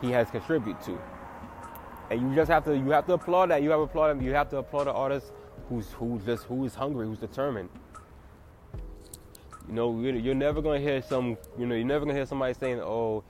he 0.01 0.09
has 0.09 0.31
contributed 0.31 0.81
to. 0.85 0.99
And 2.09 2.21
you 2.21 2.35
just 2.35 2.49
have 2.51 2.63
to 2.65 2.77
you 2.77 2.89
have 2.91 3.05
to 3.07 3.13
applaud 3.13 3.49
that. 3.51 3.63
You 3.63 3.71
have 3.71 3.79
to 3.79 3.83
applaud 3.83 4.11
him. 4.11 4.21
You 4.21 4.33
have 4.33 4.49
to 4.49 4.57
applaud 4.57 4.85
the 4.85 4.93
artist 4.93 5.31
who's 5.69 5.91
who's 5.93 6.23
just 6.23 6.43
who 6.45 6.65
is 6.65 6.75
hungry, 6.75 7.07
who's 7.07 7.19
determined. 7.19 7.69
You 9.67 9.73
know, 9.73 9.99
you're 10.01 10.35
never 10.35 10.61
gonna 10.61 10.79
hear 10.79 11.01
some. 11.01 11.37
You 11.57 11.65
know, 11.65 11.75
you're 11.75 11.85
never 11.85 12.05
gonna 12.05 12.17
hear 12.17 12.25
somebody 12.25 12.53
saying, 12.53 12.81
"Oh, 12.81 13.23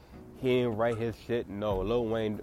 he 0.43 0.49
didn't 0.49 0.75
write 0.75 0.97
his 0.97 1.15
shit. 1.25 1.47
No, 1.49 1.79
Lil 1.79 2.05
Wayne 2.05 2.41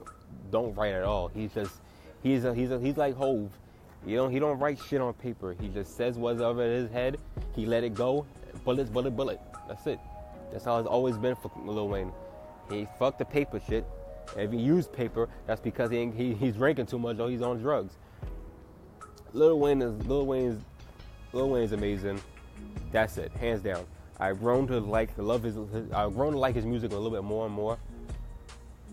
don't 0.50 0.74
write 0.74 0.94
at 0.94 1.02
all. 1.02 1.28
He's 1.28 1.52
just 1.52 1.80
he's 2.22 2.44
a, 2.44 2.54
he's 2.54 2.70
a, 2.70 2.78
he's 2.78 2.96
like 2.96 3.14
Hove. 3.14 3.50
You 4.06 4.16
know, 4.16 4.28
he 4.28 4.38
don't 4.38 4.58
write 4.58 4.78
shit 4.88 5.00
on 5.00 5.12
paper. 5.14 5.54
He 5.60 5.68
just 5.68 5.96
says 5.96 6.16
what's 6.16 6.40
over 6.40 6.62
his 6.62 6.90
head. 6.90 7.18
He 7.54 7.66
let 7.66 7.84
it 7.84 7.94
go. 7.94 8.24
Bullets, 8.64 8.88
bullet, 8.88 9.10
bullet. 9.10 9.40
That's 9.68 9.86
it. 9.86 10.00
That's 10.50 10.64
how 10.64 10.78
it's 10.78 10.88
always 10.88 11.18
been 11.18 11.36
for 11.36 11.50
Lil 11.64 11.88
Wayne. 11.88 12.12
He 12.70 12.86
fucked 12.98 13.18
the 13.18 13.24
paper 13.24 13.60
shit. 13.68 13.84
If 14.36 14.52
he 14.52 14.58
used 14.58 14.92
paper, 14.92 15.28
that's 15.46 15.60
because 15.60 15.90
he, 15.90 16.10
he 16.10 16.34
he's 16.34 16.54
drinking 16.54 16.86
too 16.86 16.98
much 16.98 17.18
or 17.18 17.28
he's 17.30 17.42
on 17.42 17.58
drugs. 17.58 17.94
Lil 19.32 19.58
Wayne 19.58 19.82
is 19.82 20.06
Lil 20.06 20.26
Wayne's 20.26 20.62
Lil 21.32 21.50
Wayne's 21.50 21.72
amazing. 21.72 22.20
That's 22.92 23.16
it, 23.18 23.32
hands 23.32 23.62
down. 23.62 23.86
I've 24.18 24.38
grown 24.38 24.66
to 24.68 24.80
like 24.80 25.16
the 25.16 25.22
love 25.22 25.42
his, 25.42 25.54
his 25.54 25.90
I've 25.92 26.14
grown 26.14 26.32
to 26.32 26.38
like 26.38 26.54
his 26.54 26.64
music 26.64 26.92
a 26.92 26.94
little 26.94 27.10
bit 27.10 27.24
more 27.24 27.46
and 27.46 27.54
more 27.54 27.78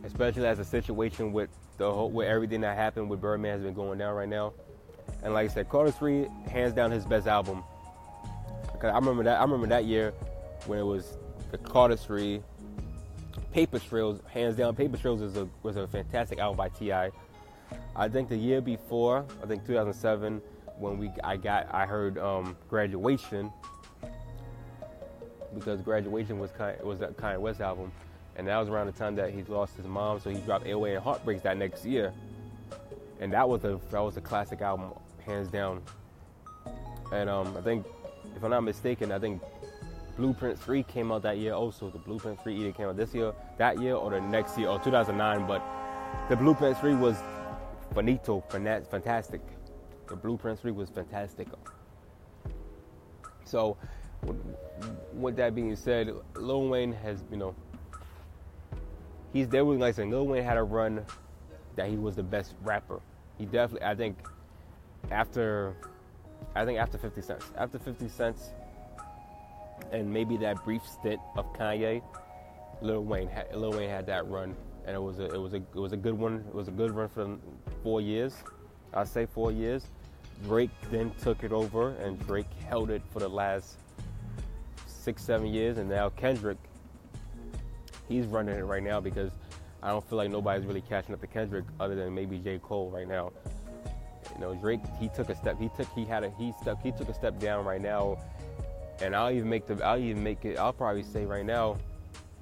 especially 0.03 0.45
as 0.45 0.59
a 0.59 0.65
situation 0.65 1.33
with 1.33 1.49
the 1.77 1.91
whole, 1.91 2.09
with 2.09 2.27
everything 2.27 2.61
that 2.61 2.77
happened 2.77 3.09
with 3.09 3.21
Birdman 3.21 3.53
has 3.53 3.61
been 3.61 3.73
going 3.73 3.99
down 3.99 4.15
right 4.15 4.29
now. 4.29 4.53
And 5.23 5.33
like 5.33 5.49
I 5.49 5.53
said, 5.53 5.69
Carter 5.69 5.91
Three, 5.91 6.27
hands 6.49 6.73
down, 6.73 6.91
his 6.91 7.05
best 7.05 7.27
album. 7.27 7.63
Cause 8.79 8.91
I 8.91 8.95
remember 8.95 9.23
that. 9.23 9.39
I 9.39 9.43
remember 9.43 9.67
that 9.67 9.85
year 9.85 10.13
when 10.65 10.79
it 10.79 10.83
was 10.83 11.17
the 11.51 11.57
Carter 11.57 11.95
Three, 11.95 12.41
Paper 13.51 13.79
Trails, 13.79 14.21
hands 14.31 14.55
down. 14.55 14.75
Paper 14.75 14.97
Trails 14.97 15.21
was 15.21 15.37
a 15.37 15.47
was 15.63 15.77
a 15.77 15.87
fantastic 15.87 16.39
album 16.39 16.57
by 16.57 16.69
T.I. 16.69 17.11
I 17.95 18.07
think 18.09 18.29
the 18.29 18.37
year 18.37 18.61
before, 18.61 19.25
I 19.43 19.45
think 19.47 19.65
2007, 19.65 20.41
when 20.77 20.97
we 20.97 21.11
I 21.23 21.37
got 21.37 21.73
I 21.73 21.85
heard 21.85 22.17
um, 22.17 22.55
Graduation 22.69 23.51
because 25.55 25.81
Graduation 25.81 26.39
was 26.39 26.51
kind 26.51 26.81
was 26.83 26.99
that 26.99 27.17
Kanye 27.17 27.39
West 27.39 27.61
album 27.61 27.91
and 28.37 28.47
that 28.47 28.57
was 28.57 28.69
around 28.69 28.85
the 28.85 28.91
time 28.91 29.15
that 29.15 29.31
he 29.31 29.43
lost 29.43 29.75
his 29.75 29.87
mom, 29.87 30.19
so 30.19 30.29
he 30.29 30.37
dropped 30.41 30.65
808s 30.65 30.95
and 30.95 31.03
Heartbreaks 31.03 31.41
that 31.41 31.57
next 31.57 31.83
year. 31.83 32.13
And 33.19 33.33
that 33.33 33.49
was 33.49 33.63
a 33.63 33.79
that 33.89 33.99
was 33.99 34.15
a 34.15 34.21
classic 34.21 34.61
album, 34.61 34.93
hands 35.25 35.47
down. 35.47 35.81
And 37.11 37.29
um, 37.29 37.57
I 37.57 37.61
think, 37.61 37.85
if 38.35 38.43
I'm 38.43 38.51
not 38.51 38.61
mistaken, 38.61 39.11
I 39.11 39.17
think 39.17 39.41
Blueprint 40.17 40.59
3 40.59 40.83
came 40.83 41.11
out 41.11 41.21
that 41.21 41.37
year 41.37 41.53
also. 41.53 41.89
The 41.89 41.99
Blueprint 41.99 42.41
3 42.41 42.55
either 42.55 42.71
came 42.71 42.87
out 42.87 42.97
this 42.97 43.13
year, 43.13 43.33
that 43.57 43.79
year, 43.79 43.93
or 43.93 44.09
the 44.09 44.19
next 44.19 44.57
year, 44.57 44.67
or 44.67 44.79
2009. 44.79 45.47
But 45.47 45.63
the 46.27 46.35
Blueprint 46.35 46.77
3 46.79 46.95
was 46.95 47.17
finito, 47.93 48.43
fantastic. 48.49 49.41
The 50.07 50.15
Blueprint 50.15 50.59
3 50.59 50.71
was 50.71 50.89
fantastic. 50.89 51.47
So, 53.45 53.77
with 55.13 55.35
that 55.35 55.53
being 55.53 55.75
said, 55.75 56.11
Lil 56.35 56.67
Wayne 56.67 56.91
has, 56.91 57.23
you 57.31 57.37
know, 57.37 57.55
he's 59.33 59.47
there 59.47 59.63
with 59.63 59.79
like 59.79 59.95
saying 59.95 60.09
Lil 60.09 60.25
Wayne 60.25 60.43
had 60.43 60.57
a 60.57 60.63
run 60.63 61.05
that 61.75 61.89
he 61.89 61.95
was 61.95 62.15
the 62.15 62.23
best 62.23 62.55
rapper. 62.63 62.99
He 63.37 63.45
definitely, 63.45 63.87
I 63.87 63.93
think, 63.93 64.17
after, 65.11 65.75
I 66.55 66.65
think 66.65 66.79
after 66.79 66.97
50 66.97 67.21
Cent, 67.21 67.43
after 67.55 67.77
50 67.77 68.09
Cent, 68.09 68.37
and 69.91 70.11
maybe 70.11 70.37
that 70.37 70.63
brief 70.63 70.81
stint 70.85 71.19
of 71.35 71.51
Kanye, 71.53 72.01
Lil 72.81 73.03
Wayne, 73.03 73.27
had, 73.27 73.55
Lil 73.55 73.71
Wayne 73.71 73.89
had 73.89 74.05
that 74.07 74.27
run, 74.27 74.55
and 74.85 74.95
it 74.95 75.01
was 75.01 75.19
a, 75.19 75.25
it 75.25 75.39
was 75.39 75.53
a, 75.53 75.57
it 75.57 75.75
was 75.75 75.93
a 75.93 75.97
good 75.97 76.13
one. 76.13 76.43
It 76.47 76.55
was 76.55 76.67
a 76.67 76.71
good 76.71 76.91
run 76.91 77.09
for 77.09 77.37
four 77.83 78.01
years. 78.01 78.35
I'd 78.93 79.07
say 79.07 79.25
four 79.25 79.51
years. 79.51 79.85
Drake 80.43 80.71
then 80.91 81.11
took 81.21 81.43
it 81.43 81.51
over, 81.51 81.91
and 81.95 82.19
Drake 82.27 82.51
held 82.67 82.89
it 82.89 83.01
for 83.11 83.19
the 83.19 83.27
last 83.27 83.77
six, 84.85 85.23
seven 85.23 85.47
years, 85.47 85.77
and 85.77 85.89
now 85.89 86.09
Kendrick 86.09 86.57
he's 88.07 88.25
running 88.25 88.55
it 88.55 88.63
right 88.63 88.83
now 88.83 88.99
because 88.99 89.31
I 89.83 89.89
don't 89.89 90.07
feel 90.07 90.17
like 90.17 90.31
nobody's 90.31 90.65
really 90.65 90.81
catching 90.81 91.13
up 91.13 91.21
to 91.21 91.27
Kendrick 91.27 91.65
other 91.79 91.95
than 91.95 92.13
maybe 92.13 92.39
J. 92.39 92.59
Cole 92.59 92.89
right 92.89 93.07
now. 93.07 93.31
You 94.33 94.41
know, 94.41 94.55
Drake 94.55 94.81
he 94.99 95.09
took 95.09 95.29
a 95.29 95.35
step. 95.35 95.59
He 95.59 95.69
took 95.69 95.87
he 95.93 96.05
had 96.05 96.23
a 96.23 96.29
he 96.31 96.53
step 96.61 96.81
he 96.81 96.91
took 96.91 97.09
a 97.09 97.13
step 97.13 97.39
down 97.39 97.65
right 97.65 97.81
now, 97.81 98.17
and 99.01 99.15
I'll 99.15 99.31
even 99.31 99.49
make 99.49 99.67
the 99.67 99.83
I'll 99.85 99.99
even 99.99 100.23
make 100.23 100.45
it. 100.45 100.57
I'll 100.57 100.73
probably 100.73 101.03
say 101.03 101.25
right 101.25 101.45
now, 101.45 101.77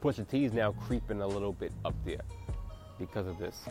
Pusha 0.01 0.27
T 0.27 0.45
is 0.45 0.53
now 0.53 0.71
creeping 0.71 1.21
a 1.21 1.27
little 1.27 1.53
bit 1.53 1.71
up 1.83 1.95
there 2.05 2.21
because 2.99 3.27
of 3.27 3.37
this. 3.37 3.65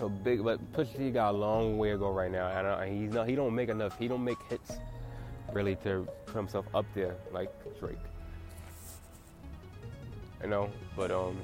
A 0.00 0.08
big, 0.08 0.44
but 0.44 0.60
Pusha 0.72 0.96
T 0.96 1.10
got 1.10 1.34
a 1.34 1.38
long 1.38 1.78
way 1.78 1.90
to 1.90 1.98
go 1.98 2.10
right 2.10 2.30
now, 2.30 2.48
and 2.48 2.96
he's 2.96 3.12
not. 3.12 3.28
He 3.28 3.34
don't 3.34 3.54
make 3.54 3.68
enough. 3.68 3.98
He 3.98 4.08
don't 4.08 4.24
make 4.24 4.38
hits 4.48 4.72
really 5.52 5.76
to 5.76 6.06
put 6.26 6.36
himself 6.36 6.66
up 6.74 6.84
there 6.94 7.14
like 7.32 7.50
Drake 7.78 7.96
you 10.42 10.48
know. 10.48 10.70
But 10.96 11.10
um, 11.10 11.36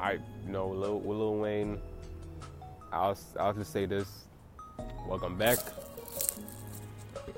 I 0.00 0.12
you 0.12 0.20
know 0.48 0.68
Lil, 0.68 1.00
Lil 1.02 1.36
Wayne. 1.36 1.80
I'll 2.92 3.16
I'll 3.38 3.52
just 3.52 3.72
say 3.72 3.86
this: 3.86 4.24
welcome 5.08 5.36
back. 5.36 5.58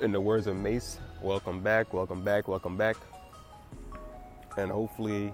In 0.01 0.11
the 0.11 0.21
words 0.21 0.49
of 0.49 0.57
Mase, 0.57 0.99
welcome 1.23 1.61
back, 1.61 1.95
welcome 1.95 2.25
back, 2.25 2.49
welcome 2.49 2.77
back. 2.77 2.97
And 4.57 4.71
hopefully, 4.71 5.33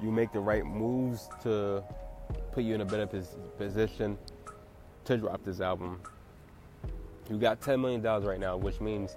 you 0.00 0.12
make 0.12 0.32
the 0.32 0.38
right 0.38 0.64
moves 0.64 1.28
to 1.42 1.82
put 2.52 2.62
you 2.62 2.76
in 2.76 2.82
a 2.82 2.84
better 2.84 3.08
pos- 3.08 3.36
position 3.58 4.16
to 5.06 5.16
drop 5.16 5.44
this 5.44 5.60
album. 5.60 6.00
You 7.28 7.36
got 7.36 7.60
$10 7.60 7.80
million 7.80 8.00
right 8.00 8.38
now, 8.38 8.56
which 8.56 8.80
means 8.80 9.16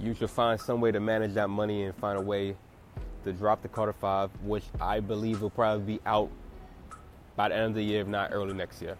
you 0.00 0.14
should 0.14 0.30
find 0.30 0.58
some 0.58 0.80
way 0.80 0.90
to 0.90 1.00
manage 1.00 1.34
that 1.34 1.50
money 1.50 1.84
and 1.84 1.94
find 1.96 2.18
a 2.18 2.22
way 2.22 2.56
to 3.24 3.32
drop 3.32 3.60
the 3.60 3.68
Carter 3.68 3.92
5, 3.92 4.30
which 4.42 4.64
I 4.80 5.00
believe 5.00 5.42
will 5.42 5.50
probably 5.50 5.96
be 5.96 6.00
out 6.06 6.30
by 7.36 7.50
the 7.50 7.56
end 7.56 7.66
of 7.66 7.74
the 7.74 7.84
year, 7.84 8.00
if 8.00 8.06
not 8.06 8.30
early 8.32 8.54
next 8.54 8.80
year. 8.80 8.96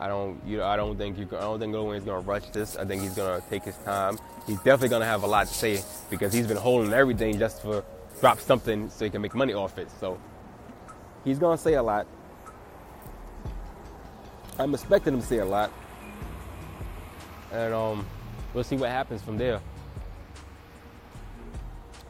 I 0.00 0.08
don't, 0.08 0.40
you 0.46 0.56
know, 0.56 0.64
I 0.64 0.76
don't 0.76 0.96
think 0.96 1.18
you, 1.18 1.28
I 1.36 1.42
don't 1.42 1.60
think 1.60 1.74
Lil 1.74 1.86
Wayne's 1.86 2.04
gonna 2.04 2.20
rush 2.20 2.48
this. 2.48 2.74
I 2.78 2.86
think 2.86 3.02
he's 3.02 3.14
gonna 3.14 3.42
take 3.50 3.64
his 3.64 3.76
time. 3.78 4.18
He's 4.46 4.56
definitely 4.56 4.88
gonna 4.88 5.04
have 5.04 5.24
a 5.24 5.26
lot 5.26 5.46
to 5.46 5.52
say 5.52 5.82
because 6.08 6.32
he's 6.32 6.46
been 6.46 6.56
holding 6.56 6.94
everything 6.94 7.38
just 7.38 7.60
for 7.60 7.84
drop 8.18 8.40
something 8.40 8.88
so 8.88 9.04
he 9.04 9.10
can 9.10 9.20
make 9.20 9.34
money 9.34 9.52
off 9.52 9.76
it. 9.76 9.90
So 10.00 10.18
he's 11.22 11.38
gonna 11.38 11.58
say 11.58 11.74
a 11.74 11.82
lot. 11.82 12.06
I'm 14.58 14.72
expecting 14.72 15.12
him 15.12 15.20
to 15.20 15.26
say 15.26 15.38
a 15.38 15.44
lot, 15.44 15.70
and 17.52 17.74
um, 17.74 18.06
we'll 18.54 18.64
see 18.64 18.76
what 18.76 18.88
happens 18.88 19.20
from 19.20 19.36
there. 19.36 19.60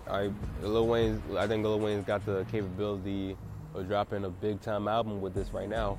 I 0.09 0.31
Lil 0.62 0.87
Wayne, 0.87 1.20
I 1.37 1.48
think 1.48 1.64
Lil 1.64 1.81
Wayne's 1.81 2.07
got 2.07 2.24
the 2.24 2.46
capability 2.53 3.37
of 3.74 3.88
dropping 3.88 4.24
a 4.24 4.31
big 4.31 4.61
time 4.61 4.87
album 4.87 5.20
with 5.20 5.35
this 5.35 5.53
right 5.53 5.68
now. 5.68 5.98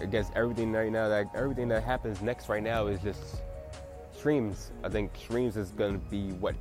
I 0.00 0.06
guess 0.06 0.30
everything 0.34 0.72
right 0.72 0.90
now 0.90 1.08
that 1.08 1.26
everything 1.34 1.68
that 1.68 1.82
happens 1.82 2.22
next 2.22 2.48
right 2.48 2.62
now 2.62 2.86
is 2.86 3.00
just 3.00 3.42
streams. 4.16 4.70
I 4.82 4.88
think 4.88 5.14
streams 5.16 5.56
is 5.56 5.70
gonna 5.70 5.98
be 5.98 6.30
what 6.32 6.54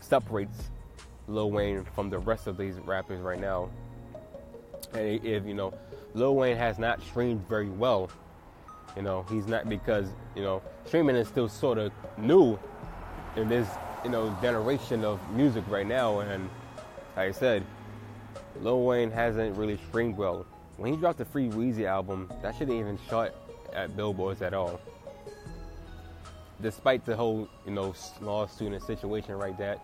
separates 0.00 0.70
Lil 1.28 1.50
Wayne 1.50 1.84
from 1.94 2.10
the 2.10 2.18
rest 2.18 2.46
of 2.46 2.56
these 2.56 2.74
rappers 2.80 3.20
right 3.20 3.40
now. 3.40 3.70
And 4.92 5.24
if 5.24 5.46
you 5.46 5.54
know, 5.54 5.72
Lil 6.14 6.34
Wayne 6.36 6.56
has 6.56 6.78
not 6.78 7.02
streamed 7.02 7.46
very 7.48 7.68
well. 7.68 8.10
You 8.96 9.02
know, 9.02 9.24
he's 9.30 9.46
not 9.46 9.68
because 9.68 10.06
you 10.34 10.42
know 10.42 10.62
streaming 10.84 11.16
is 11.16 11.28
still 11.28 11.48
sort 11.48 11.78
of 11.78 11.92
new 12.18 12.58
in 13.36 13.48
this 13.48 13.68
you 14.04 14.10
know 14.10 14.36
generation 14.40 15.04
of 15.04 15.20
music 15.30 15.64
right 15.68 15.86
now. 15.86 16.20
And 16.20 16.48
like 17.16 17.28
I 17.28 17.32
said, 17.32 17.64
Lil 18.60 18.82
Wayne 18.82 19.10
hasn't 19.10 19.56
really 19.56 19.78
streamed 19.88 20.16
well 20.16 20.46
when 20.76 20.92
he 20.92 20.98
dropped 20.98 21.18
the 21.18 21.24
Free 21.24 21.48
Weezy 21.48 21.84
album, 21.84 22.30
that 22.42 22.54
shouldn't 22.54 22.78
even 22.78 22.98
shot 23.08 23.34
at 23.72 23.96
billboards 23.96 24.42
at 24.42 24.54
all. 24.54 24.80
Despite 26.60 27.04
the 27.04 27.16
whole, 27.16 27.48
you 27.66 27.72
know, 27.72 27.92
small 27.92 28.48
student 28.48 28.82
situation 28.82 29.34
right 29.34 29.56
that, 29.58 29.80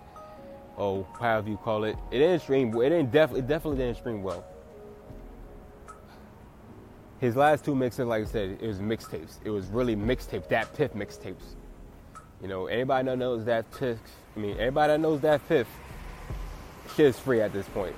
or 0.77 1.07
however 1.19 1.51
you 1.51 1.57
call 1.59 1.85
it, 1.85 1.97
it 2.11 2.19
didn't 2.19 2.41
stream. 2.41 2.69
It 2.81 2.89
didn't 2.89 3.13
definitely, 3.13 3.41
it 3.41 3.49
definitely 3.49 3.79
didn't 3.79 3.99
stream 3.99 4.23
well. 4.23 4.45
His 7.21 7.37
last 7.37 7.65
two 7.65 7.75
mixes, 7.75 8.07
like 8.07 8.23
I 8.23 8.27
said, 8.27 8.59
it 8.61 8.67
was 8.67 8.79
mixtapes. 8.79 9.39
It 9.45 9.51
was 9.51 9.67
really 9.67 9.95
mixtape, 9.95 10.49
DatPiff 10.49 10.91
mixtapes. 10.91 11.55
You 12.41 12.49
know, 12.49 12.67
anybody 12.67 13.07
that 13.07 13.17
knows 13.17 13.45
DatPiff, 13.45 13.99
I 14.37 14.41
mean, 14.41 14.57
anybody 14.59 14.95
that 14.95 15.01
knows 15.01 15.21
DatPiff, 15.21 15.67
shit 16.97 17.07
is 17.07 17.19
free 17.19 17.41
at 17.41 17.53
this 17.53 17.69
point. 17.69 17.95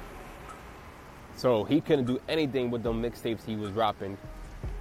So 1.36 1.64
he 1.64 1.80
couldn't 1.80 2.06
do 2.06 2.20
anything 2.28 2.70
with 2.70 2.82
the 2.82 2.92
mixtapes 2.92 3.44
he 3.44 3.56
was 3.56 3.70
dropping 3.70 4.16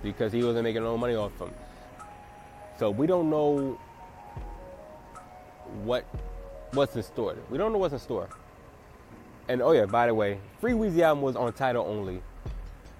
because 0.01 0.31
he 0.31 0.43
wasn't 0.43 0.63
making 0.63 0.83
no 0.83 0.97
money 0.97 1.15
off 1.15 1.37
them. 1.39 1.51
So 2.77 2.91
we 2.91 3.07
don't 3.07 3.29
know 3.29 3.79
what 5.83 6.05
what's 6.73 6.95
in 6.95 7.03
store. 7.03 7.35
We 7.49 7.57
don't 7.57 7.71
know 7.71 7.79
what's 7.79 7.93
in 7.93 7.99
store. 7.99 8.29
And 9.47 9.61
oh 9.61 9.71
yeah, 9.71 9.85
by 9.85 10.07
the 10.07 10.13
way, 10.13 10.39
Free 10.61 10.73
Weezy 10.73 11.01
album 11.01 11.23
was 11.23 11.35
on 11.35 11.51
Tidal 11.53 11.85
only. 11.85 12.21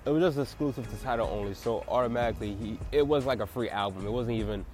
It 0.05 0.09
was 0.09 0.21
just 0.21 0.37
exclusive 0.37 0.89
to 0.89 1.03
Tidal 1.03 1.27
only, 1.27 1.53
so 1.53 1.83
automatically 1.87 2.55
he 2.55 2.79
it 2.91 3.05
was 3.05 3.25
like 3.25 3.39
a 3.39 3.47
free 3.47 3.69
album. 3.69 4.05
It 4.05 4.11
wasn't 4.11 4.39
even 4.39 4.65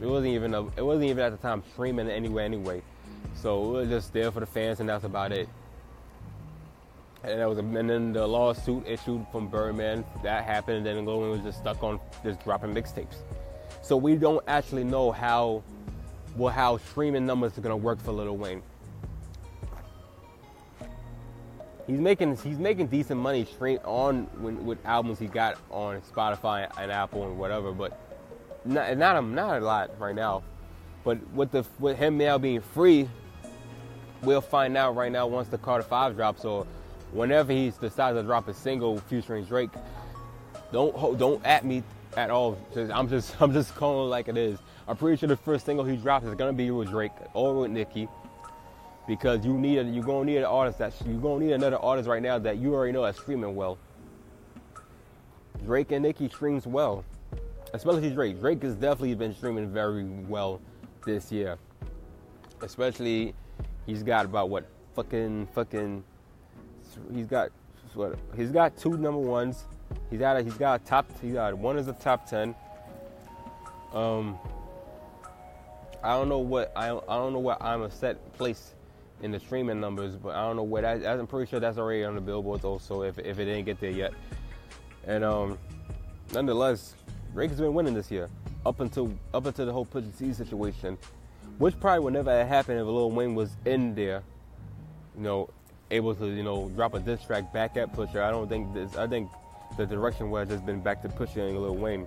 it 0.00 0.06
wasn't 0.06 0.34
even 0.34 0.54
a, 0.54 0.66
it 0.76 0.84
wasn't 0.84 1.10
even 1.10 1.24
at 1.24 1.30
the 1.30 1.36
time 1.36 1.62
streaming 1.72 2.08
anywhere 2.08 2.44
anyway. 2.44 2.82
So 3.34 3.76
it 3.76 3.80
was 3.80 3.88
just 3.88 4.12
there 4.12 4.30
for 4.30 4.40
the 4.40 4.46
fans 4.46 4.80
and 4.80 4.88
that's 4.88 5.04
about 5.04 5.32
it 5.32 5.48
and 7.24 7.40
that 7.40 7.48
was, 7.48 7.58
and 7.58 7.90
then 7.90 8.12
the 8.12 8.26
lawsuit 8.26 8.86
issued 8.86 9.26
from 9.32 9.48
Birdman 9.48 10.04
that 10.22 10.44
happened, 10.44 10.86
and 10.86 10.98
then 10.98 11.04
Logan 11.04 11.30
was 11.30 11.40
just 11.40 11.58
stuck 11.58 11.82
on 11.82 11.98
just 12.22 12.42
dropping 12.44 12.74
mixtapes. 12.74 13.16
So 13.82 13.96
we 13.96 14.16
don't 14.16 14.44
actually 14.46 14.84
know 14.84 15.12
how, 15.12 15.62
well, 16.36 16.52
how 16.52 16.78
streaming 16.78 17.26
numbers 17.26 17.56
are 17.56 17.60
gonna 17.60 17.76
work 17.76 18.00
for 18.00 18.12
Lil 18.12 18.36
Wayne. 18.36 18.62
He's 21.86 22.00
making 22.00 22.36
he's 22.38 22.58
making 22.58 22.86
decent 22.86 23.20
money 23.20 23.44
straight 23.44 23.80
on 23.84 24.24
when, 24.38 24.64
with 24.64 24.78
albums 24.86 25.18
he 25.18 25.26
got 25.26 25.58
on 25.70 26.00
Spotify 26.00 26.70
and 26.78 26.90
Apple 26.90 27.24
and 27.24 27.38
whatever, 27.38 27.72
but 27.72 28.00
not 28.64 28.96
not 28.96 29.16
a, 29.16 29.22
not 29.22 29.60
a 29.60 29.64
lot 29.64 29.90
right 29.98 30.14
now. 30.14 30.42
But 31.04 31.18
with 31.32 31.50
the 31.50 31.64
with 31.78 31.98
him 31.98 32.16
now 32.16 32.38
being 32.38 32.62
free, 32.62 33.08
we'll 34.22 34.40
find 34.40 34.76
out 34.78 34.96
right 34.96 35.12
now 35.12 35.26
once 35.26 35.48
the 35.48 35.58
Carter 35.58 35.84
Five 35.84 36.16
drops 36.16 36.46
or 36.46 36.66
whenever 37.14 37.52
he 37.52 37.72
decides 37.80 38.18
to 38.18 38.22
drop 38.22 38.48
a 38.48 38.54
single 38.54 38.98
featuring 38.98 39.44
Drake, 39.44 39.70
don't 40.72 41.18
don't 41.18 41.44
at 41.46 41.64
me 41.64 41.82
at 42.16 42.30
all. 42.30 42.58
I'm 42.76 43.08
just 43.08 43.34
I'm 43.40 43.52
just 43.52 43.74
calling 43.74 44.06
it 44.06 44.10
like 44.10 44.28
it 44.28 44.36
is. 44.36 44.58
I'm 44.86 44.96
pretty 44.96 45.16
sure 45.16 45.28
the 45.28 45.36
first 45.36 45.64
single 45.64 45.84
he 45.84 45.96
drops 45.96 46.26
is 46.26 46.34
gonna 46.34 46.52
be 46.52 46.70
with 46.70 46.90
Drake 46.90 47.12
or 47.32 47.54
with 47.60 47.70
Nicki, 47.70 48.08
because 49.06 49.46
you 49.46 49.54
need 49.54 49.78
a, 49.78 49.84
you're 49.84 50.04
gonna 50.04 50.24
need 50.24 50.38
an 50.38 50.44
artist 50.44 50.78
that 50.78 50.92
you're 51.06 51.20
gonna 51.20 51.44
need 51.44 51.52
another 51.52 51.78
artist 51.78 52.08
right 52.08 52.22
now 52.22 52.38
that 52.38 52.58
you 52.58 52.74
already 52.74 52.92
know 52.92 53.02
that's 53.02 53.18
streaming 53.18 53.54
well. 53.54 53.78
Drake 55.64 55.92
and 55.92 56.02
Nicki 56.02 56.28
streams 56.28 56.66
well, 56.66 57.04
especially 57.72 58.10
Drake. 58.10 58.38
Drake 58.40 58.62
has 58.62 58.74
definitely 58.74 59.14
been 59.14 59.34
streaming 59.34 59.68
very 59.68 60.04
well 60.04 60.60
this 61.06 61.32
year, 61.32 61.56
especially 62.60 63.34
he's 63.86 64.02
got 64.02 64.26
about 64.26 64.50
what 64.50 64.66
fucking 64.94 65.48
fucking 65.54 66.04
he's 67.12 67.26
got 67.26 67.50
what 67.94 68.18
he's 68.36 68.50
got 68.50 68.76
two 68.76 68.96
number 68.96 69.20
ones. 69.20 69.64
He's 70.10 70.18
got 70.18 70.36
a, 70.36 70.42
he's 70.42 70.54
got 70.54 70.80
a 70.80 70.84
top 70.84 71.06
he's 71.20 71.34
got 71.34 71.56
one 71.56 71.78
is 71.78 71.88
a 71.88 71.92
top 71.92 72.28
ten. 72.28 72.54
Um, 73.92 74.38
I 76.02 76.10
don't 76.16 76.28
know 76.28 76.38
what 76.38 76.72
I 76.76 76.88
I 76.90 77.16
don't 77.16 77.32
know 77.32 77.38
what 77.38 77.62
I'm 77.62 77.82
a 77.82 77.90
set 77.90 78.32
place 78.34 78.74
in 79.22 79.30
the 79.30 79.40
streaming 79.40 79.80
numbers, 79.80 80.16
but 80.16 80.34
I 80.34 80.42
don't 80.46 80.56
know 80.56 80.64
where 80.64 80.82
that. 80.82 81.06
I'm 81.06 81.26
pretty 81.26 81.48
sure 81.48 81.60
that's 81.60 81.78
already 81.78 82.04
on 82.04 82.14
the 82.14 82.20
billboards 82.20 82.64
also 82.64 83.02
if 83.02 83.18
if 83.18 83.38
it 83.38 83.44
didn't 83.44 83.64
get 83.64 83.80
there 83.80 83.90
yet. 83.90 84.12
And 85.06 85.24
um, 85.24 85.58
nonetheless, 86.32 86.94
Drake 87.32 87.50
has 87.50 87.60
been 87.60 87.74
winning 87.74 87.94
this 87.94 88.10
year 88.10 88.28
up 88.66 88.80
until 88.80 89.12
up 89.32 89.46
until 89.46 89.66
the 89.66 89.72
whole 89.72 89.86
Pusha 89.86 90.16
T 90.18 90.32
situation, 90.32 90.98
which 91.58 91.78
probably 91.80 92.00
would 92.00 92.14
never 92.14 92.30
have 92.30 92.48
happened 92.48 92.80
if 92.80 92.86
Lil 92.86 93.10
Wayne 93.10 93.34
was 93.34 93.50
in 93.64 93.94
there. 93.94 94.22
You 95.16 95.22
know, 95.22 95.50
able 95.94 96.14
to, 96.16 96.26
you 96.26 96.42
know, 96.42 96.68
drop 96.70 96.94
a 96.94 97.00
diss 97.00 97.22
track 97.22 97.52
back 97.52 97.76
at 97.76 97.92
Pusha. 97.92 98.22
I 98.22 98.30
don't 98.30 98.48
think 98.48 98.74
this. 98.74 98.96
I 98.96 99.06
think 99.06 99.30
the 99.76 99.86
direction 99.86 100.30
was 100.30 100.48
has 100.48 100.60
been 100.60 100.80
back 100.80 101.02
to 101.02 101.08
Pusha 101.08 101.48
and 101.48 101.60
Lil 101.60 101.76
Wayne. 101.76 102.06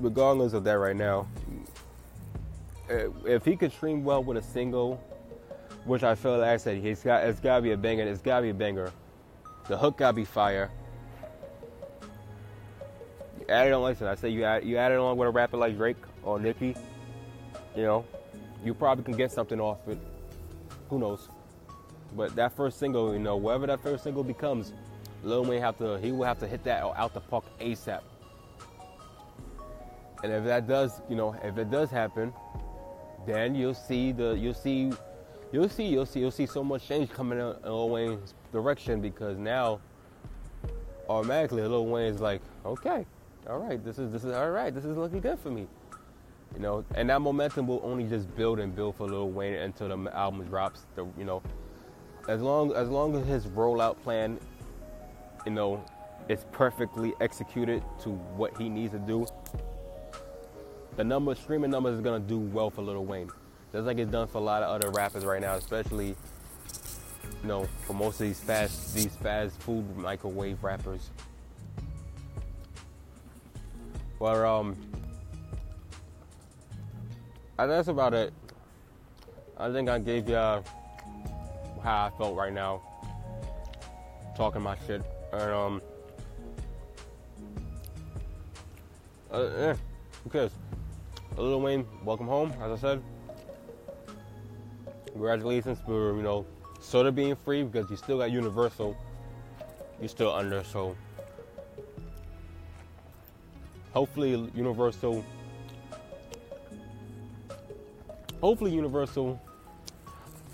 Regardless 0.00 0.52
of 0.52 0.64
that, 0.64 0.78
right 0.78 0.96
now, 0.96 1.26
eh, 2.88 3.08
if 3.26 3.44
he 3.44 3.56
could 3.56 3.72
stream 3.72 4.04
well 4.04 4.22
with 4.22 4.36
a 4.38 4.42
single, 4.42 4.96
which 5.84 6.02
I 6.02 6.14
feel 6.14 6.38
like 6.38 6.48
I 6.48 6.56
said, 6.56 6.78
he's 6.78 7.02
got 7.02 7.24
it's 7.24 7.40
gotta 7.40 7.62
be 7.62 7.72
a 7.72 7.76
banger. 7.76 8.04
It's 8.04 8.22
gotta 8.22 8.42
be 8.42 8.50
a 8.50 8.54
banger. 8.54 8.92
The 9.68 9.76
hook 9.76 9.98
gotta 9.98 10.14
be 10.14 10.24
fire. 10.24 10.70
Add 13.48 13.66
it 13.66 13.72
on, 13.72 13.82
listen. 13.82 14.06
I 14.06 14.14
say 14.14 14.28
you 14.30 14.44
add 14.44 14.64
you 14.64 14.76
add 14.78 14.92
it 14.92 14.98
on 14.98 15.16
with 15.16 15.28
a 15.28 15.30
rapper 15.30 15.56
like 15.56 15.76
Drake 15.76 15.96
or 16.22 16.38
Nicki. 16.38 16.76
You 17.76 17.82
know, 17.82 18.04
you 18.64 18.74
probably 18.74 19.04
can 19.04 19.16
get 19.16 19.32
something 19.32 19.60
off 19.60 19.86
it 19.88 19.98
who 20.88 20.98
knows? 20.98 21.28
But 22.16 22.34
that 22.36 22.52
first 22.52 22.78
single, 22.78 23.12
you 23.12 23.18
know, 23.18 23.36
whatever 23.36 23.66
that 23.66 23.80
first 23.80 24.04
single 24.04 24.24
becomes, 24.24 24.72
Lil 25.22 25.44
Wayne 25.44 25.60
have 25.60 25.76
to 25.78 25.98
he 25.98 26.12
will 26.12 26.24
have 26.24 26.38
to 26.40 26.46
hit 26.46 26.64
that 26.64 26.82
out 26.82 27.14
the 27.14 27.20
park 27.20 27.44
ASAP. 27.60 28.00
And 30.22 30.32
if 30.32 30.44
that 30.44 30.66
does, 30.66 31.00
you 31.08 31.16
know, 31.16 31.36
if 31.44 31.58
it 31.58 31.70
does 31.70 31.90
happen, 31.90 32.32
then 33.26 33.54
you'll 33.54 33.74
see 33.74 34.12
the 34.12 34.36
you'll 34.36 34.54
see 34.54 34.92
you'll 35.52 35.68
see 35.68 35.86
you'll 35.86 36.06
see 36.06 36.20
you'll 36.20 36.30
see 36.30 36.46
so 36.46 36.64
much 36.64 36.86
change 36.86 37.10
coming 37.10 37.38
in 37.38 37.54
Lil 37.62 37.90
Wayne's 37.90 38.34
direction 38.52 39.00
because 39.00 39.38
now 39.38 39.80
automatically 41.08 41.62
Lil 41.62 41.86
Wayne's 41.86 42.20
like, 42.20 42.40
okay, 42.64 43.06
all 43.48 43.58
right, 43.58 43.82
this 43.84 43.98
is 43.98 44.10
this 44.12 44.24
is 44.24 44.32
all 44.32 44.50
right, 44.50 44.74
this 44.74 44.84
is 44.84 44.96
looking 44.96 45.20
good 45.20 45.38
for 45.38 45.50
me. 45.50 45.66
You 46.58 46.64
know, 46.64 46.84
and 46.96 47.08
that 47.08 47.22
momentum 47.22 47.68
will 47.68 47.80
only 47.84 48.02
just 48.04 48.34
build 48.34 48.58
and 48.58 48.74
build 48.74 48.96
for 48.96 49.06
Lil 49.06 49.30
Wayne 49.30 49.54
until 49.54 49.88
the 49.88 50.16
album 50.16 50.44
drops. 50.46 50.86
The 50.96 51.06
you 51.16 51.24
know, 51.24 51.40
as 52.28 52.40
long 52.40 52.74
as 52.74 52.88
long 52.88 53.14
as 53.14 53.24
his 53.28 53.46
rollout 53.46 54.02
plan, 54.02 54.40
you 55.46 55.52
know, 55.52 55.84
is 56.28 56.44
perfectly 56.50 57.14
executed 57.20 57.84
to 58.02 58.10
what 58.10 58.58
he 58.58 58.68
needs 58.68 58.92
to 58.92 58.98
do, 58.98 59.24
the 60.96 61.04
number 61.04 61.32
streaming 61.36 61.70
numbers 61.70 61.94
is 61.94 62.00
gonna 62.00 62.18
do 62.18 62.38
well 62.40 62.70
for 62.70 62.82
Lil 62.82 63.04
Wayne. 63.04 63.30
Just 63.72 63.86
like 63.86 63.98
it's 63.98 64.10
done 64.10 64.26
for 64.26 64.38
a 64.38 64.40
lot 64.40 64.64
of 64.64 64.68
other 64.68 64.90
rappers 64.90 65.24
right 65.24 65.40
now, 65.40 65.54
especially 65.54 66.16
you 67.42 67.48
know, 67.48 67.68
for 67.86 67.92
most 67.92 68.20
of 68.20 68.26
these 68.26 68.40
fast 68.40 68.96
these 68.96 69.14
fast 69.14 69.62
food 69.62 69.96
microwave 69.96 70.64
rappers. 70.64 71.10
But 74.18 74.44
um, 74.44 74.76
that's 77.66 77.88
about 77.88 78.14
it. 78.14 78.32
I 79.56 79.72
think 79.72 79.88
I 79.88 79.98
gave 79.98 80.28
you 80.28 80.36
how 80.36 80.62
I 81.84 82.10
felt 82.16 82.36
right 82.36 82.52
now, 82.52 82.80
talking 84.36 84.62
my 84.62 84.76
shit, 84.86 85.02
and 85.32 85.50
um, 85.50 85.82
uh, 89.32 89.48
yeah, 89.58 89.74
who 90.22 90.30
cares? 90.30 90.52
Lil 91.36 91.60
Wayne, 91.60 91.86
welcome 92.04 92.26
home. 92.26 92.52
As 92.62 92.72
I 92.72 92.76
said, 92.76 93.02
congratulations 95.12 95.78
for 95.84 96.16
you 96.16 96.22
know 96.22 96.46
sort 96.80 97.06
of 97.06 97.16
being 97.16 97.34
free 97.34 97.64
because 97.64 97.90
you 97.90 97.96
still 97.96 98.18
got 98.18 98.30
Universal. 98.30 98.96
You're 99.98 100.08
still 100.08 100.32
under, 100.32 100.62
so 100.62 100.96
hopefully 103.92 104.50
Universal. 104.54 105.24
Hopefully 108.40 108.72
Universal 108.72 109.40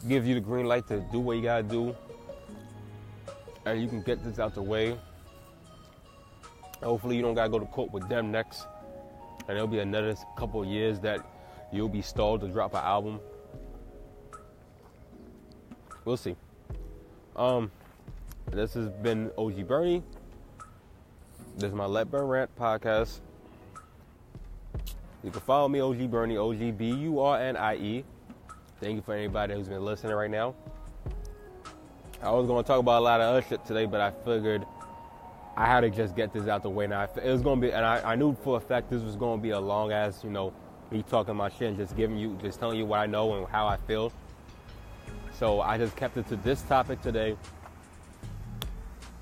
gives 0.08 0.26
you 0.26 0.34
the 0.34 0.40
green 0.40 0.66
light 0.66 0.86
to 0.88 1.00
do 1.12 1.20
what 1.20 1.36
you 1.36 1.42
gotta 1.42 1.62
do, 1.62 1.94
and 3.66 3.80
you 3.80 3.88
can 3.88 4.02
get 4.02 4.22
this 4.24 4.38
out 4.38 4.54
the 4.54 4.62
way. 4.62 4.96
Hopefully 6.82 7.16
you 7.16 7.22
don't 7.22 7.34
gotta 7.34 7.50
go 7.50 7.58
to 7.58 7.66
court 7.66 7.92
with 7.92 8.08
them 8.08 8.30
next 8.30 8.66
and 9.48 9.56
it'll 9.56 9.68
be 9.68 9.80
another 9.80 10.14
couple 10.36 10.62
of 10.62 10.68
years 10.68 11.00
that 11.00 11.20
you'll 11.72 11.88
be 11.88 12.02
stalled 12.02 12.40
to 12.40 12.48
drop 12.48 12.72
an 12.74 12.80
album. 12.80 13.20
We'll 16.04 16.16
see. 16.16 16.36
Um, 17.36 17.70
this 18.50 18.74
has 18.74 18.88
been 18.88 19.30
OG 19.36 19.66
Bernie. 19.66 20.02
This 21.56 21.68
is 21.68 21.74
my 21.74 21.86
Let 21.86 22.10
Burn 22.10 22.26
Rant 22.26 22.54
podcast. 22.56 23.20
You 25.24 25.30
can 25.30 25.40
follow 25.40 25.68
me, 25.68 25.80
OG 25.80 26.10
Bernie, 26.10 26.36
O 26.36 26.52
G 26.52 26.70
B 26.70 26.90
U 26.90 27.20
R 27.20 27.40
N 27.40 27.56
I 27.56 27.76
E. 27.76 28.04
Thank 28.80 28.96
you 28.96 29.02
for 29.02 29.14
anybody 29.14 29.54
who's 29.54 29.68
been 29.68 29.82
listening 29.82 30.12
right 30.12 30.30
now. 30.30 30.54
I 32.22 32.30
was 32.30 32.46
going 32.46 32.62
to 32.62 32.66
talk 32.66 32.78
about 32.78 33.00
a 33.00 33.04
lot 33.04 33.20
of 33.22 33.28
other 33.28 33.42
shit 33.42 33.64
today, 33.64 33.86
but 33.86 34.02
I 34.02 34.10
figured 34.10 34.66
I 35.56 35.66
had 35.66 35.80
to 35.80 35.90
just 35.90 36.14
get 36.14 36.32
this 36.34 36.46
out 36.46 36.62
the 36.62 36.68
way. 36.68 36.86
Now 36.86 37.04
it 37.04 37.30
was 37.30 37.40
gonna 37.40 37.60
be, 37.60 37.70
and 37.70 37.86
I, 37.86 38.12
I 38.12 38.16
knew 38.16 38.36
for 38.42 38.56
a 38.56 38.60
fact 38.60 38.90
this 38.90 39.02
was 39.02 39.16
gonna 39.16 39.40
be 39.40 39.50
a 39.50 39.60
long 39.60 39.92
ass, 39.92 40.22
you 40.24 40.30
know, 40.30 40.52
me 40.90 41.02
talking 41.02 41.36
my 41.36 41.48
shit 41.48 41.68
and 41.68 41.76
just 41.76 41.96
giving 41.96 42.18
you, 42.18 42.36
just 42.42 42.58
telling 42.58 42.76
you 42.76 42.84
what 42.84 42.98
I 42.98 43.06
know 43.06 43.34
and 43.34 43.46
how 43.46 43.66
I 43.66 43.76
feel. 43.76 44.12
So 45.38 45.60
I 45.60 45.78
just 45.78 45.96
kept 45.96 46.16
it 46.16 46.28
to 46.28 46.36
this 46.36 46.62
topic 46.62 47.00
today. 47.02 47.36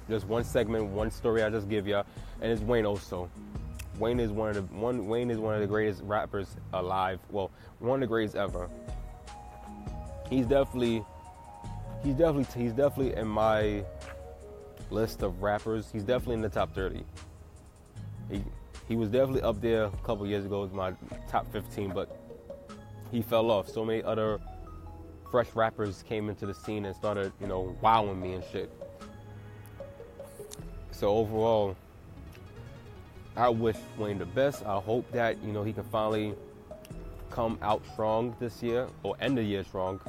Just 0.09 0.27
one 0.27 0.43
segment, 0.43 0.87
one 0.87 1.11
story 1.11 1.43
I 1.43 1.51
just 1.51 1.69
give 1.69 1.87
you, 1.87 2.03
and 2.41 2.53
it's 2.53 2.63
Wayne 2.63 2.87
also. 2.87 3.31
Wayne 3.99 4.21
is 4.21 4.31
one 4.31 4.51
of 4.51 4.55
the 4.57 4.63
one. 4.75 5.07
Wayne 5.07 5.31
is 5.31 5.39
one 5.39 5.55
of 5.55 5.61
the 5.61 5.67
greatest 5.67 6.03
rappers 6.03 6.57
alive. 6.73 7.21
Well, 7.31 7.51
one 7.79 7.97
of 7.97 8.01
the 8.01 8.07
greatest 8.07 8.37
ever. 8.37 8.69
He's 10.29 10.47
definitely, 10.47 11.05
he's 12.03 12.15
definitely, 12.15 12.63
he's 12.63 12.73
definitely 12.73 13.15
in 13.17 13.29
my 13.29 13.85
list 14.91 15.23
of 15.23 15.43
rappers, 15.43 15.91
he's 15.93 16.05
definitely 16.05 16.35
in 16.35 16.43
the 16.43 16.49
top 16.49 16.75
30. 16.75 17.05
He 18.31 18.43
he 18.89 18.97
was 18.97 19.11
definitely 19.11 19.43
up 19.43 19.61
there 19.61 19.85
a 19.85 19.91
couple 20.05 20.27
years 20.27 20.45
ago 20.45 20.63
with 20.63 20.73
my 20.73 20.93
top 21.29 21.51
15, 21.53 21.93
but 21.93 22.15
he 23.11 23.23
fell 23.23 23.51
off. 23.51 23.69
So 23.69 23.85
many 23.85 24.03
other 24.03 24.39
fresh 25.31 25.49
rappers 25.55 26.03
came 26.07 26.29
into 26.29 26.47
the 26.47 26.55
scene 26.55 26.85
and 26.85 26.95
started, 26.95 27.33
you 27.41 27.47
know, 27.47 27.77
wowing 27.81 28.21
me 28.21 28.35
and 28.35 28.45
shit. 28.53 28.71
So 30.91 31.09
overall, 31.09 31.77
I 33.37 33.49
wish 33.49 33.77
Wayne 33.97 34.19
the 34.19 34.27
best. 34.27 34.65
I 34.67 34.79
hope 34.79 35.11
that, 35.13 35.43
you 35.43 35.53
know, 35.53 35.63
he 35.63 35.73
can 35.73 35.85
finally 35.85 36.35
come 37.31 37.59
out 37.63 37.83
strong 37.93 38.37
this 38.39 38.63
year 38.63 38.89
or 39.03 39.17
end 39.21 39.39
the 39.39 39.43
year 39.43 39.65
strong. 39.65 40.01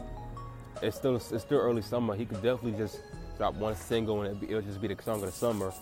It's 0.81 0.97
still 0.97 1.15
it's 1.15 1.41
still 1.41 1.59
early 1.59 1.81
summer. 1.81 2.15
He 2.15 2.25
could 2.25 2.41
definitely 2.41 2.77
just 2.77 2.99
drop 3.37 3.55
one 3.55 3.75
single 3.75 4.23
and 4.23 4.43
it'll 4.43 4.61
just 4.61 4.81
be 4.81 4.87
the 4.87 5.01
song 5.01 5.21
of 5.21 5.27
the 5.27 5.31
summer. 5.31 5.73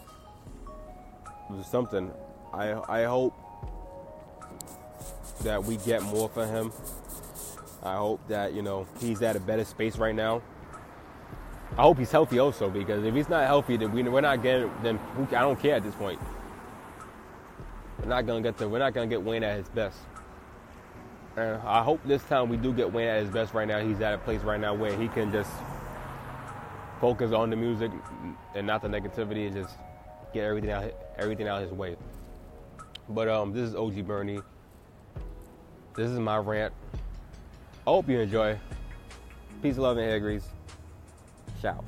Or 1.49 1.63
something. 1.63 2.11
I 2.53 2.73
I 2.87 3.03
hope 3.05 3.33
that 5.43 5.63
we 5.63 5.77
get 5.77 6.03
more 6.03 6.29
for 6.29 6.45
him. 6.45 6.71
I 7.83 7.95
hope 7.95 8.25
that 8.27 8.53
you 8.53 8.61
know 8.61 8.85
he's 8.99 9.21
at 9.23 9.35
a 9.35 9.39
better 9.39 9.65
space 9.65 9.97
right 9.97 10.15
now. 10.15 10.41
I 11.77 11.83
hope 11.83 11.97
he's 11.97 12.11
healthy 12.11 12.37
also 12.37 12.69
because 12.69 13.03
if 13.03 13.15
he's 13.15 13.29
not 13.29 13.47
healthy, 13.47 13.77
then 13.77 13.91
we, 13.91 14.03
we're 14.03 14.21
not 14.21 14.43
getting. 14.43 14.71
Then 14.83 14.99
I 15.17 15.41
don't 15.41 15.59
care 15.59 15.75
at 15.75 15.83
this 15.83 15.95
point. 15.95 16.19
We're 18.01 18.07
not 18.07 18.25
gonna 18.25 18.41
get 18.41 18.57
the. 18.57 18.67
We're 18.67 18.79
not 18.79 18.93
gonna 18.93 19.07
get 19.07 19.21
Wayne 19.21 19.43
at 19.43 19.57
his 19.57 19.69
best. 19.69 19.97
And 21.37 21.61
I 21.61 21.83
hope 21.83 22.01
this 22.03 22.23
time 22.23 22.49
we 22.49 22.57
do 22.57 22.73
get 22.73 22.91
Wayne 22.91 23.07
at 23.07 23.21
his 23.21 23.29
best. 23.29 23.53
Right 23.53 23.67
now, 23.67 23.79
he's 23.79 24.01
at 24.01 24.13
a 24.13 24.17
place 24.17 24.41
right 24.41 24.59
now 24.59 24.73
where 24.73 24.97
he 24.97 25.07
can 25.07 25.31
just 25.31 25.51
focus 26.99 27.31
on 27.31 27.49
the 27.49 27.55
music 27.55 27.91
and 28.55 28.65
not 28.65 28.81
the 28.81 28.87
negativity 28.87 29.47
and 29.47 29.55
just 29.55 29.77
get 30.33 30.43
everything 30.43 30.71
out 30.71 30.93
everything 31.17 31.47
out 31.47 31.61
his 31.61 31.71
way. 31.71 31.95
But 33.07 33.27
um, 33.27 33.53
this 33.53 33.69
is 33.69 33.75
OG 33.75 34.07
Bernie. 34.07 34.41
This 35.95 36.09
is 36.09 36.19
my 36.19 36.37
rant. 36.37 36.73
I 37.85 37.89
hope 37.89 38.09
you 38.09 38.19
enjoy. 38.19 38.57
Peace, 39.61 39.77
love, 39.77 39.97
and 39.97 40.07
hair 40.07 40.19
grease. 40.19 40.47
Ciao. 41.61 41.83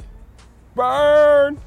Burn! 0.75 1.59